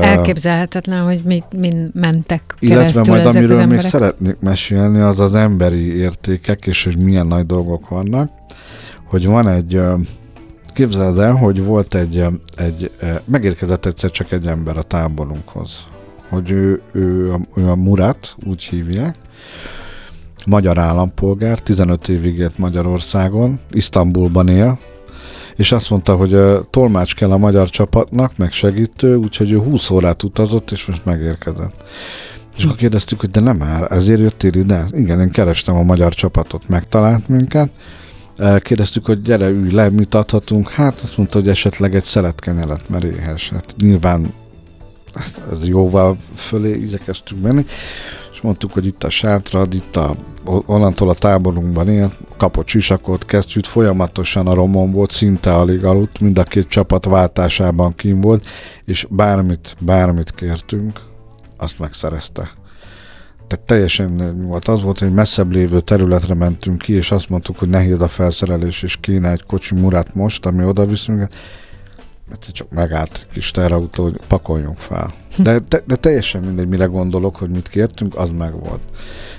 [0.00, 6.66] Elképzelhetetlen, hogy mit, mind mentek Illetve majd amiről még szeretnék mesélni, az az emberi értékek,
[6.66, 8.30] és hogy milyen nagy dolgok vannak,
[9.04, 9.80] hogy van egy
[10.74, 12.90] Képzeld el, hogy volt egy, egy,
[13.24, 15.86] megérkezett egyszer csak egy ember a táborunkhoz,
[16.32, 19.16] hogy ő, ő, ő a Murat, úgy hívják,
[20.46, 24.78] magyar állampolgár, 15 évig élt Magyarországon, Isztambulban él,
[25.56, 29.90] és azt mondta, hogy a tolmács kell a magyar csapatnak, meg segítő, úgyhogy ő 20
[29.90, 31.84] órát utazott, és most megérkezett.
[32.56, 34.86] És akkor kérdeztük, hogy de nem már, ezért jöttél ide?
[34.90, 37.70] Igen, én kerestem a magyar csapatot, megtalált minket.
[38.58, 40.68] Kérdeztük, hogy gyere, ülj le, mit adhatunk?
[40.68, 43.48] Hát azt mondta, hogy esetleg egy szeletkenyelet, mert éhes.
[43.48, 44.26] Hát nyilván
[45.52, 47.66] ez jóval fölé igyekeztünk menni
[48.42, 54.46] mondtuk, hogy itt a sátrad, itt a, onnantól a táborunkban él, kapott sisakot, kesztyűt, folyamatosan
[54.46, 58.46] a romon volt, szinte alig aludt, mind a két csapat váltásában kim volt,
[58.84, 61.00] és bármit, bármit kértünk,
[61.56, 62.50] azt megszerezte.
[63.46, 64.68] Tehát teljesen volt.
[64.68, 68.82] Az volt, hogy messzebb lévő területre mentünk ki, és azt mondtuk, hogy nehéz a felszerelés,
[68.82, 71.28] és kéne egy kocsi murat most, ami oda viszünk
[72.32, 75.12] egyszer csak megállt kis terautó, hogy pakoljunk fel.
[75.36, 78.80] De, de, de teljesen mindegy, mire gondolok, hogy mit kértünk, az meg volt.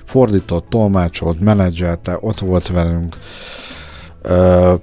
[0.04, 3.18] Fordított, tolmácsolt, menedzselte, ott volt velünk.
[4.22, 4.74] Ö,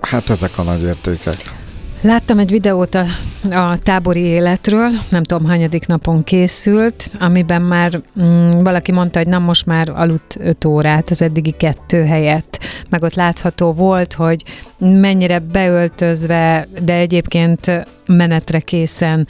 [0.00, 1.57] hát ezek a nagy értékek.
[2.00, 3.04] Láttam egy videót a,
[3.50, 9.42] a tábori életről, nem tudom, hányadik napon készült, amiben már mm, valaki mondta, hogy nem
[9.42, 12.58] most már aludt 5 órát az eddigi kettő helyett.
[12.90, 14.44] Meg ott látható volt, hogy
[14.78, 19.28] mennyire beöltözve, de egyébként menetre készen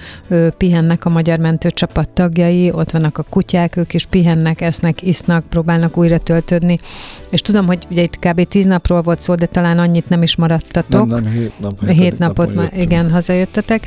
[0.57, 5.97] pihennek a Magyar Mentőcsapat tagjai, ott vannak a kutyák, ők is pihennek, esznek, isznak, próbálnak
[5.97, 6.81] újra töltődni.
[7.31, 8.49] És tudom, hogy ugye itt kb.
[8.49, 11.09] tíz napról volt szó, de talán annyit nem is maradtatok.
[11.09, 13.87] Nem, nem, hét, nap, hét napot már, igen, hazajöttetek.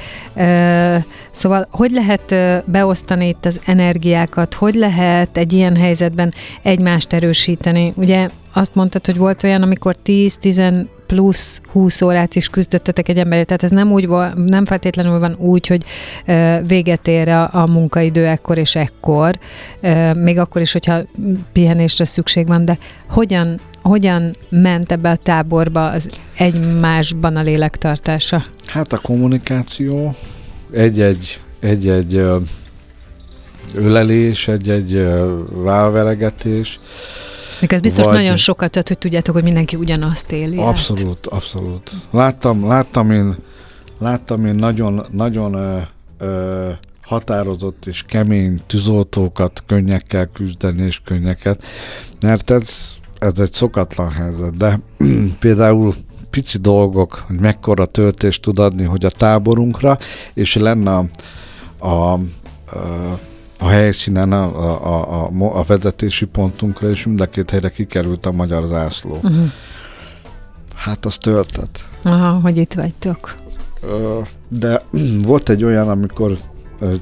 [1.31, 7.93] Szóval hogy lehet beosztani itt az energiákat, hogy lehet egy ilyen helyzetben egymást erősíteni?
[7.95, 13.47] Ugye azt mondtad, hogy volt olyan, amikor 10-10 plusz 20 órát is küzdöttetek egy emberért,
[13.47, 15.83] tehát ez nem úgy nem feltétlenül van úgy, hogy
[16.67, 19.39] véget ér a, a munkaidő ekkor és ekkor,
[20.13, 21.01] még akkor is, hogyha
[21.53, 28.43] pihenésre szükség van, de hogyan, hogyan ment ebbe a táborba az egymásban a lélektartása?
[28.65, 30.15] Hát a kommunikáció,
[30.73, 32.23] egy-egy, egy-egy
[33.75, 35.07] ölelés, egy-egy
[35.49, 36.79] válveregetés,
[37.61, 38.13] még ez biztos vagy...
[38.13, 40.57] nagyon sokat tett, hogy tudjátok, hogy mindenki ugyanazt éli.
[40.57, 41.25] Abszolút, át.
[41.25, 41.91] abszolút.
[42.11, 43.35] Láttam, láttam én,
[43.99, 45.77] láttam én nagyon, nagyon ö,
[46.17, 46.69] ö,
[47.01, 51.63] határozott és kemény tűzoltókat könnyekkel küzdeni és könnyeket,
[52.21, 52.69] mert ez,
[53.19, 54.79] ez egy szokatlan helyzet, de
[55.39, 55.93] például
[56.29, 59.97] pici dolgok, hogy mekkora töltést tud adni, hogy a táborunkra,
[60.33, 61.05] és lenne a,
[61.87, 62.19] a, a
[63.61, 64.43] a helyszínen, a,
[64.85, 69.11] a, a, a vezetési pontunkra, és mind a két helyre kikerült a magyar zászló.
[69.11, 69.51] Uh-huh.
[70.75, 71.87] Hát az töltet.
[72.03, 73.35] Aha, hogy itt vagytok.
[74.47, 74.83] De
[75.31, 76.37] volt egy olyan, amikor,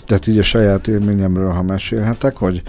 [0.06, 2.62] tehát így a saját élményemről, ha mesélhetek, hogy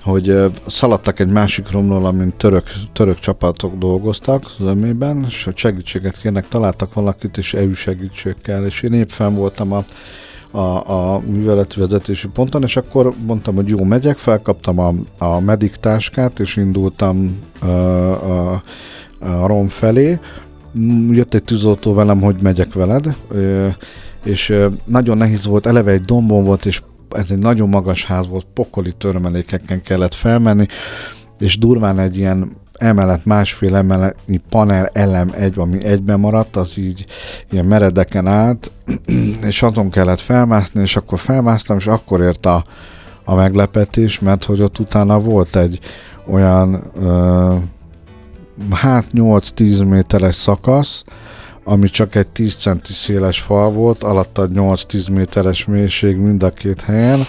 [0.00, 6.48] hogy szaladtak egy másik romról, amin török, török csapatok dolgoztak zömében, és hogy segítséget kérnek,
[6.48, 9.84] találtak valakit, és EU segítségkel, és én épp fenn voltam a
[10.54, 15.74] a, a műveleti vezetési ponton, és akkor mondtam, hogy jó, megyek, felkaptam a, a medik
[15.76, 18.62] táskát, és indultam a, a,
[19.18, 20.18] a rom felé.
[21.10, 23.16] Jött egy tűzoltó velem, hogy megyek veled,
[24.24, 28.46] és nagyon nehéz volt, eleve egy dombon volt, és ez egy nagyon magas ház volt,
[28.54, 30.66] pokoli törmelékeken kellett felmenni,
[31.38, 37.04] és durván egy ilyen emellett másfél emeletnyi panel elem egy, ami egyben maradt, az így
[37.50, 38.70] ilyen meredeken állt,
[39.50, 42.64] és azon kellett felmászni, és akkor felmásztam, és akkor ért a,
[43.24, 45.78] a meglepetés, mert hogy ott utána volt egy
[46.26, 47.54] olyan ö,
[48.70, 51.04] hát 8-10 méteres szakasz,
[51.64, 56.80] ami csak egy 10 centi széles fal volt, alatta 8-10 méteres mélység mind a két
[56.80, 57.20] helyen,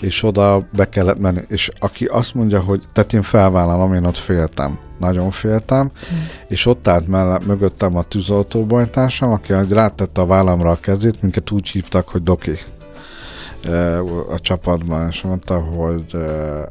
[0.00, 1.40] és oda be kellett menni.
[1.48, 4.78] És aki azt mondja, hogy tehát én felvállalom, én ott féltem.
[4.98, 6.26] Nagyon féltem, hmm.
[6.48, 11.68] és ott állt mellett, mögöttem a tűzoltóbajtársam, aki rátette a vállamra a kezét, minket úgy
[11.68, 12.58] hívtak, hogy Doki
[14.30, 16.22] a csapatban, és mondta, hogy uh,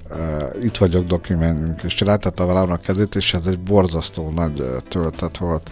[0.09, 1.83] uh, itt vagyok, Doki, menjünk.
[1.83, 5.71] És rátette a vállamra a kezét, és ez egy borzasztó nagy uh, töltet volt.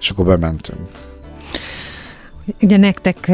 [0.00, 0.88] És akkor bementünk.
[2.60, 3.30] Ugye nektek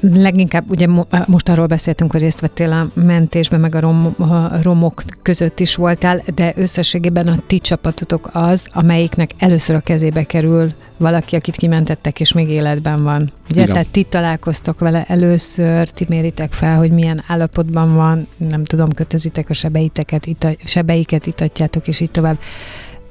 [0.00, 0.86] Leginkább ugye
[1.26, 5.74] most arról beszéltünk, hogy részt vettél a mentésben, meg a, rom, a romok között is
[5.74, 12.20] voltál, de összességében a ti csapatotok az, amelyiknek először a kezébe kerül valaki, akit kimentettek,
[12.20, 13.32] és még életben van.
[13.50, 13.72] Ugye, Igen.
[13.72, 19.50] tehát ti találkoztok vele először, ti méritek fel, hogy milyen állapotban van, nem tudom, kötözitek
[19.50, 22.38] a sebeiteket, ita, sebeiket itatjátok, és így tovább.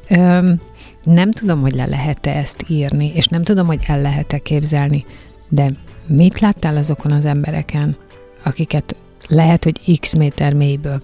[0.09, 0.59] Öm,
[1.03, 5.05] nem tudom, hogy le lehet-e ezt írni, és nem tudom, hogy el lehet-e képzelni,
[5.49, 5.69] de
[6.07, 7.95] Mit láttál azokon az embereken,
[8.43, 8.95] akiket
[9.27, 11.01] lehet, hogy x méter mélyből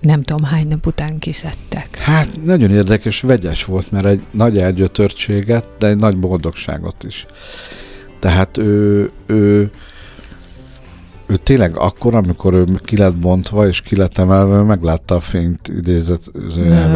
[0.00, 1.96] nem tudom hány nap után kiszedtek?
[1.96, 7.26] Hát nagyon érdekes, vegyes volt, mert egy nagy elgyötörtséget, de egy nagy boldogságot is.
[8.18, 9.70] Tehát ő, ő,
[11.28, 15.68] ő tényleg akkor, amikor ő ki lett bontva és ki lett emelve, meglátta a fényt
[15.68, 16.30] idézett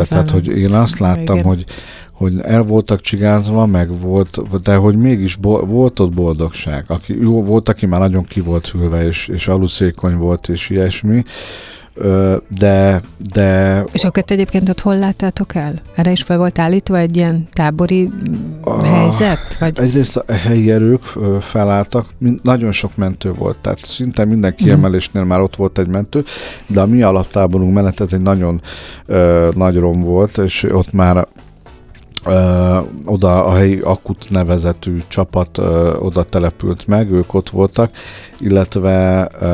[0.09, 1.49] tehát hogy én azt láttam, igen.
[1.49, 1.65] hogy
[2.13, 6.85] hogy el voltak csigázva, meg volt, de hogy mégis bo- volt ott boldogság.
[6.87, 11.23] Aki, jó, volt, aki már nagyon ki volt hűlve, és, és aluszékony volt, és ilyesmi,
[12.59, 13.85] de, de...
[13.93, 15.75] És akkor egyébként ott hol láttátok el?
[15.95, 18.11] Erre is fel volt állítva egy ilyen tábori
[18.61, 19.59] a, helyzet?
[19.59, 19.81] Vagy?
[19.81, 21.03] Egyrészt a helyi erők
[21.41, 22.07] felálltak,
[22.43, 26.25] nagyon sok mentő volt, tehát szinte minden kiemelésnél már ott volt egy mentő,
[26.67, 28.63] de a mi alaptáborunk mellett ez egy nagyon
[29.07, 31.27] ö, nagy rom volt, és ott már
[32.27, 37.91] Ö, oda a helyi akut nevezetű csapat ö, oda települt meg, ők ott voltak,
[38.39, 39.47] illetve ö,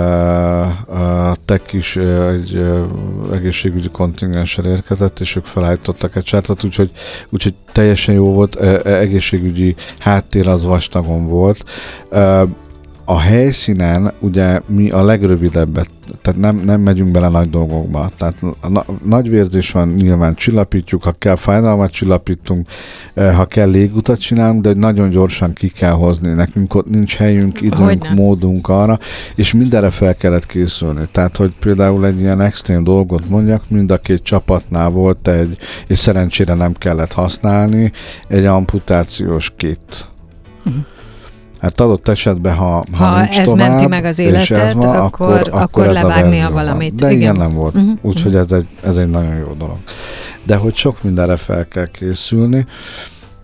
[0.94, 2.82] a TEK is egy ö,
[3.32, 6.90] egészségügyi kontingenssel érkezett, és ők felállítottak egy csátot, úgyhogy,
[7.28, 11.64] úgyhogy teljesen jó volt, ö, egészségügyi háttér az vastagon volt.
[12.08, 12.42] Ö,
[13.10, 15.90] a helyszínen ugye mi a legrövidebbet,
[16.22, 18.10] tehát nem, nem megyünk bele nagy dolgokba.
[18.16, 18.34] Tehát
[18.68, 22.66] na, nagy vérzés van, nyilván csillapítjuk, ha kell fájdalmat csillapítunk,
[23.14, 26.32] eh, ha kell légutat csinálunk, de nagyon gyorsan ki kell hozni.
[26.32, 28.98] Nekünk ott nincs helyünk, időnk, módunk arra,
[29.34, 31.08] és mindenre fel kellett készülni.
[31.12, 35.98] Tehát, hogy például egy ilyen extrém dolgot mondjak, mind a két csapatnál volt egy, és
[35.98, 37.92] szerencsére nem kellett használni,
[38.28, 40.08] egy amputációs kit.
[40.64, 40.84] Uh-huh
[41.60, 45.32] Hát adott esetben, ha, ha, ha nincs ez tovább, menti meg az életet, van, akkor,
[45.32, 46.94] akkor, akkor levágnia valamit.
[46.94, 47.74] De igen, nem volt.
[47.74, 47.98] Uh-huh.
[48.02, 49.76] Úgyhogy ez, egy, ez egy nagyon jó dolog.
[50.42, 52.66] De hogy sok mindenre fel kell készülni,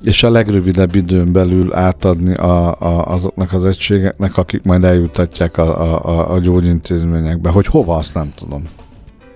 [0.03, 6.05] és a legrövidebb időn belül átadni a, a, azoknak az egységeknek, akik majd eljutatják a,
[6.05, 7.51] a, a gyógyintézményekbe.
[7.51, 8.65] Hogy hova, azt nem tudom.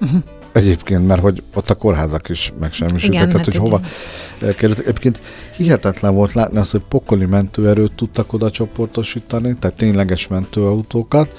[0.01, 0.23] Uh-huh.
[0.53, 3.81] Egyébként, mert hogy ott a kórházak is megsemmisültek, tehát hát hogy hova
[4.57, 4.87] kerültek.
[4.87, 5.21] Egyébként
[5.57, 11.37] hihetetlen volt látni azt, hogy pokoli mentőerőt tudtak oda csoportosítani, tehát tényleges mentőautókat,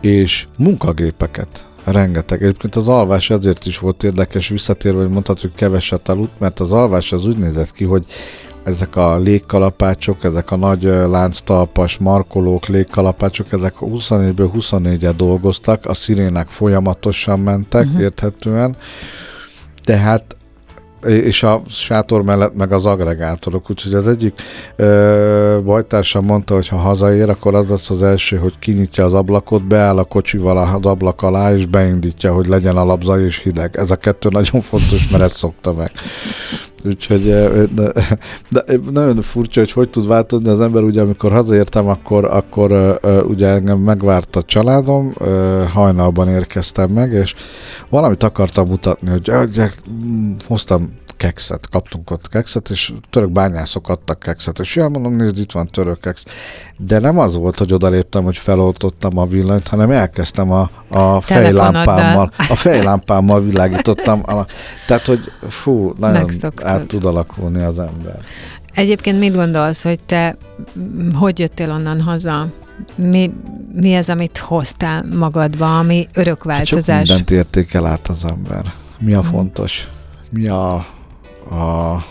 [0.00, 1.66] és munkagépeket.
[1.84, 2.42] Rengeteg.
[2.42, 6.72] Egyébként az alvás ezért is volt érdekes, visszatérve, hogy mondhatjuk, hogy keveset aludt, mert az
[6.72, 8.04] alvás az úgy nézett ki, hogy
[8.64, 16.48] ezek a légkalapácsok, ezek a nagy lánctalpas markolók, légkalapácsok, ezek 24-ből 24-et dolgoztak, a szirének
[16.48, 18.00] folyamatosan mentek, uh-huh.
[18.00, 18.76] érthetően.
[19.82, 20.36] Tehát
[21.06, 24.42] és a sátor mellett meg az agregátorok, úgyhogy az egyik
[24.76, 29.64] ö, bajtársam mondta, hogy ha hazaér, akkor az lesz az első, hogy kinyitja az ablakot,
[29.64, 33.76] beáll a kocsival az ablak alá, és beindítja, hogy legyen alapzaj és hideg.
[33.76, 35.90] Ez a kettő nagyon fontos, mert ezt szokta meg.
[36.84, 37.22] Úgyhogy
[37.74, 37.92] de,
[38.50, 43.46] de, nagyon furcsa, hogy hogy tud változni az ember, ugye amikor hazaértem, akkor, akkor ugye
[43.46, 45.14] engem megvárt a családom,
[45.72, 47.34] hajnalban érkeztem meg, és
[47.88, 49.30] valamit akartam mutatni, hogy
[50.46, 50.92] hoztam
[51.22, 55.68] kekszet, kaptunk ott kekszet, és török bányászok adtak kekszet, és jól mondom, nézd, itt van
[55.68, 56.24] török keksz.
[56.76, 62.32] De nem az volt, hogy odaléptem, hogy feloltottam a villanyt, hanem elkezdtem a, a fejlámpámmal,
[62.36, 64.22] a fejlámpámmal világítottam.
[64.26, 64.46] A,
[64.86, 66.30] tehát, hogy fú, nagyon
[66.62, 68.18] át tud alakulni az ember.
[68.72, 70.36] Egyébként mit gondolsz, hogy te
[71.14, 72.48] hogy jöttél onnan haza?
[72.94, 73.32] Mi,
[73.72, 76.86] mi az, amit hoztál magadba, ami örök változás?
[76.86, 78.72] Hát sok mindent értékel át az ember.
[78.98, 79.30] Mi a hmm.
[79.30, 79.88] fontos?
[80.30, 80.86] Mi a,
[81.52, 82.04] a...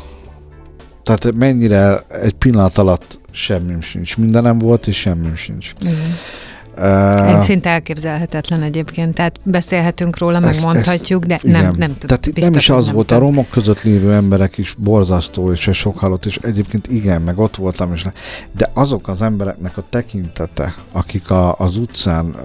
[1.04, 4.18] Tehát mennyire egy pillanat alatt semmim sincs.
[4.18, 5.72] Mindenem volt, és semmim sincs.
[5.80, 6.16] Igen.
[6.78, 11.62] Uh, Szinte elképzelhetetlen egyébként, tehát beszélhetünk róla, megmondhatjuk, de igen.
[11.62, 12.18] nem, nem tudom.
[12.18, 13.24] Tehát nem is az nem volt, tudom.
[13.24, 17.56] a romok között lévő emberek is borzasztó, és sok halott, és egyébként igen, meg ott
[17.56, 18.06] voltam, és
[18.52, 22.36] de azok az embereknek a tekintete, akik a, az utcán,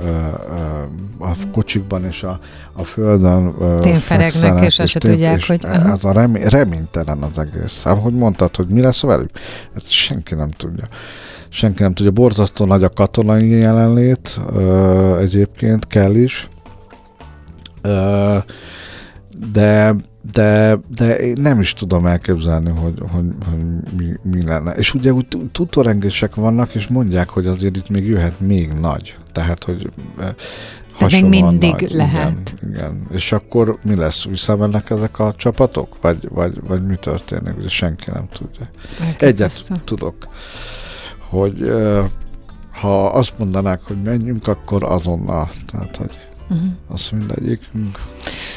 [1.18, 2.38] a kocsikban és a,
[2.72, 5.64] a földön Tényferegnek, és azt tudják, és hogy...
[5.64, 7.82] Ez a remény, reménytelen az egész.
[7.82, 9.30] Hát, hogy mondtad, hogy mi lesz velük?
[9.74, 10.84] Hát senki nem tudja
[11.48, 12.10] senki nem tudja.
[12.10, 16.48] Borzasztó nagy a katonai jelenlét, ö, egyébként kell is.
[17.82, 18.36] Ö,
[19.52, 19.94] de
[20.32, 23.58] de, de én nem is tudom elképzelni, hogy, hogy, hogy
[23.96, 24.72] mi, mi lenne.
[24.72, 29.16] És ugye úgy tudórengések vannak, és mondják, hogy azért itt még jöhet még nagy.
[29.32, 29.90] Tehát, hogy
[30.98, 31.90] de még mindig nagy.
[31.90, 32.54] lehet.
[32.62, 33.02] Igen, igen.
[33.10, 34.24] És akkor mi lesz?
[34.24, 35.96] Visszamennek ezek a csapatok?
[36.00, 37.58] Vagy, vagy, vagy mi történik?
[37.58, 38.68] Ugye senki nem tudja.
[39.18, 40.14] Egyet tudok
[41.38, 41.72] hogy
[42.80, 45.50] ha azt mondanák, hogy menjünk, akkor azonnal.
[45.70, 46.10] Tehát, hogy
[46.48, 46.68] uh-huh.
[46.88, 47.98] azt mindegyikünk.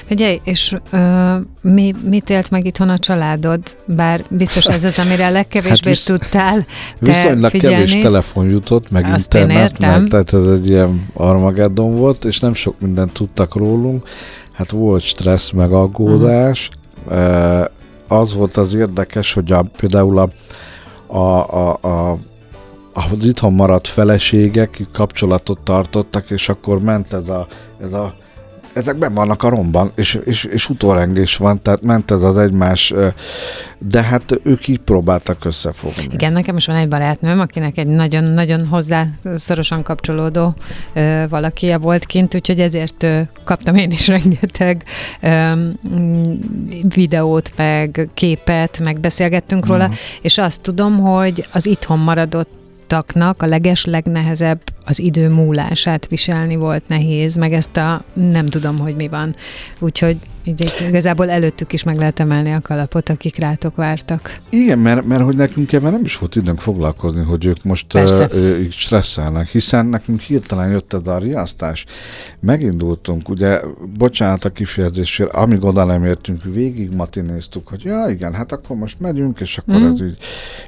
[0.05, 3.59] Figyelj, és uh, mi, mit élt meg itthon a családod?
[3.85, 6.65] Bár biztos ez az, amire a legkevésbé hát tudtál te
[6.99, 7.85] Viszonylag figyelni.
[7.85, 12.53] kevés telefon jutott, meg azt internet, meg, tehát ez egy ilyen Armageddon volt, és nem
[12.53, 14.07] sok mindent tudtak rólunk.
[14.51, 16.69] Hát volt stressz, meg aggódás.
[17.07, 17.59] Uh-huh.
[17.59, 17.65] Uh,
[18.07, 20.29] az volt az érdekes, hogy a, például a,
[21.17, 22.17] a, a, a
[23.11, 27.47] az itthon maradt feleségek kapcsolatot tartottak, és akkor ment ez a,
[27.81, 28.13] ez a
[28.73, 32.93] ezek ben vannak a romban, és, és, és utórengés van, tehát ment ez az egymás,
[33.77, 36.07] de hát ők így próbáltak összefogni.
[36.11, 40.53] Igen, nekem is van egy barátnőm, akinek egy nagyon-nagyon hozzá szorosan kapcsolódó
[40.93, 44.83] ö, valakie volt kint, úgyhogy ezért ö, kaptam én is rengeteg
[45.21, 45.51] ö,
[46.87, 49.97] videót, meg képet, meg beszélgettünk róla, uh-huh.
[50.21, 52.58] és azt tudom, hogy az itthon maradott
[52.89, 58.79] taknak a leges legnehezebb az idő múlását viselni volt nehéz, meg ezt a nem tudom,
[58.79, 59.35] hogy mi van.
[59.79, 64.39] Úgyhogy így igazából előttük is meg lehet emelni a kalapot, akik rátok vártak.
[64.49, 68.69] Igen, mert, mert hogy nekünk ebben nem is volt időnk foglalkozni, hogy ők most uh,
[68.69, 71.85] stresszelnek, hiszen nekünk hirtelen jött ez a riasztás.
[72.39, 73.61] Megindultunk, ugye,
[73.97, 78.99] bocsánat a kifejezésért, amíg oda nem értünk, végig matinéztük, hogy ja, igen, hát akkor most
[78.99, 79.85] megyünk, és akkor mm.
[79.85, 80.17] ez így,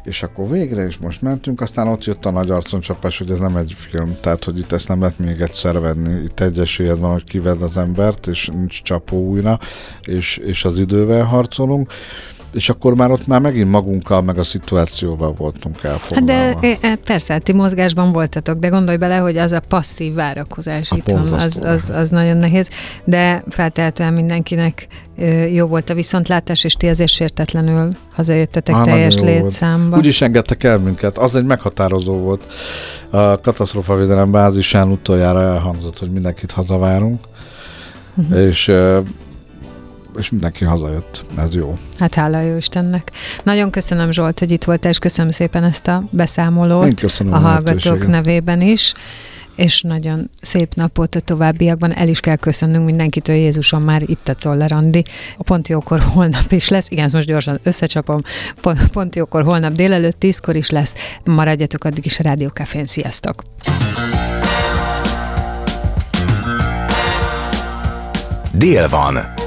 [0.03, 3.55] és akkor végre, és most mentünk, aztán ott jött a nagy arconcsapás, hogy ez nem
[3.55, 6.23] egy film, tehát, hogy itt ezt nem lehet még egyszer venni.
[6.23, 9.59] Itt egy esélyed van, hogy kived az embert, és nincs csapó újra,
[10.01, 11.91] és, és az idővel harcolunk
[12.53, 16.33] és akkor már ott már megint magunkkal, meg a szituációval voltunk elfoglalva.
[16.33, 20.89] Hát de hát persze, ti mozgásban voltatok, de gondolj bele, hogy az a passzív várakozás
[20.89, 22.69] hát itthon, az, az, az nagyon nehéz,
[23.03, 24.87] de feltehetően mindenkinek
[25.53, 29.97] jó volt a viszontlátás, és ti azért sértetlenül hazajöttetek Há, teljes létszámba.
[29.97, 32.43] Úgy is engedtek el minket, az egy meghatározó volt.
[33.09, 37.19] A katasztrófavédelem bázisán utoljára elhangzott, hogy mindenkit hazavárunk,
[38.15, 38.39] uh-huh.
[38.39, 38.71] és
[40.17, 41.25] és mindenki hazajött.
[41.37, 41.77] Ez jó.
[41.99, 43.11] Hát hála jó Istennek.
[43.43, 48.07] Nagyon köszönöm Zsolt, hogy itt voltál, és köszönöm szépen ezt a beszámolót a, a hallgatók
[48.07, 48.93] nevében is
[49.55, 51.93] és nagyon szép napot a továbbiakban.
[51.93, 55.03] El is kell köszönnünk mindenkitől, Jézusom már itt a Czoller Andi.
[55.37, 56.89] A pont jókor holnap is lesz.
[56.89, 58.21] Igen, most gyorsan összecsapom.
[58.61, 60.93] Pont, pont jókor holnap délelőtt tízkor is lesz.
[61.23, 62.85] Maradjatok addig is a Rádiókafén.
[62.85, 63.41] Sziasztok!
[68.53, 69.40] Dél van.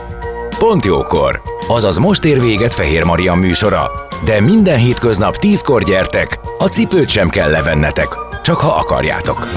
[0.59, 1.43] Pont jókor.
[1.69, 3.91] Azaz most ér véget Fehér Maria műsora.
[4.25, 8.09] De minden hétköznap tízkor gyertek, a cipőt sem kell levennetek,
[8.43, 9.49] csak ha akarjátok.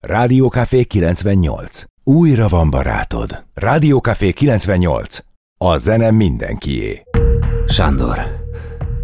[0.00, 1.82] Rádiókafé 98.
[2.04, 3.44] Újra van barátod.
[3.54, 5.18] Rádiókafé 98.
[5.58, 7.02] A zene mindenkié.
[7.66, 8.18] Sándor,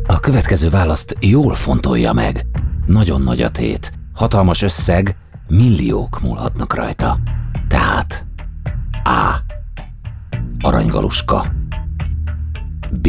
[0.07, 2.47] a következő választ jól fontolja meg.
[2.91, 3.93] Nagyon nagy a tét.
[4.15, 5.17] Hatalmas összeg,
[5.49, 7.19] milliók múlhatnak rajta.
[7.69, 8.25] Tehát
[9.05, 9.37] A.
[10.61, 11.53] Aranygaluska
[12.91, 13.09] B.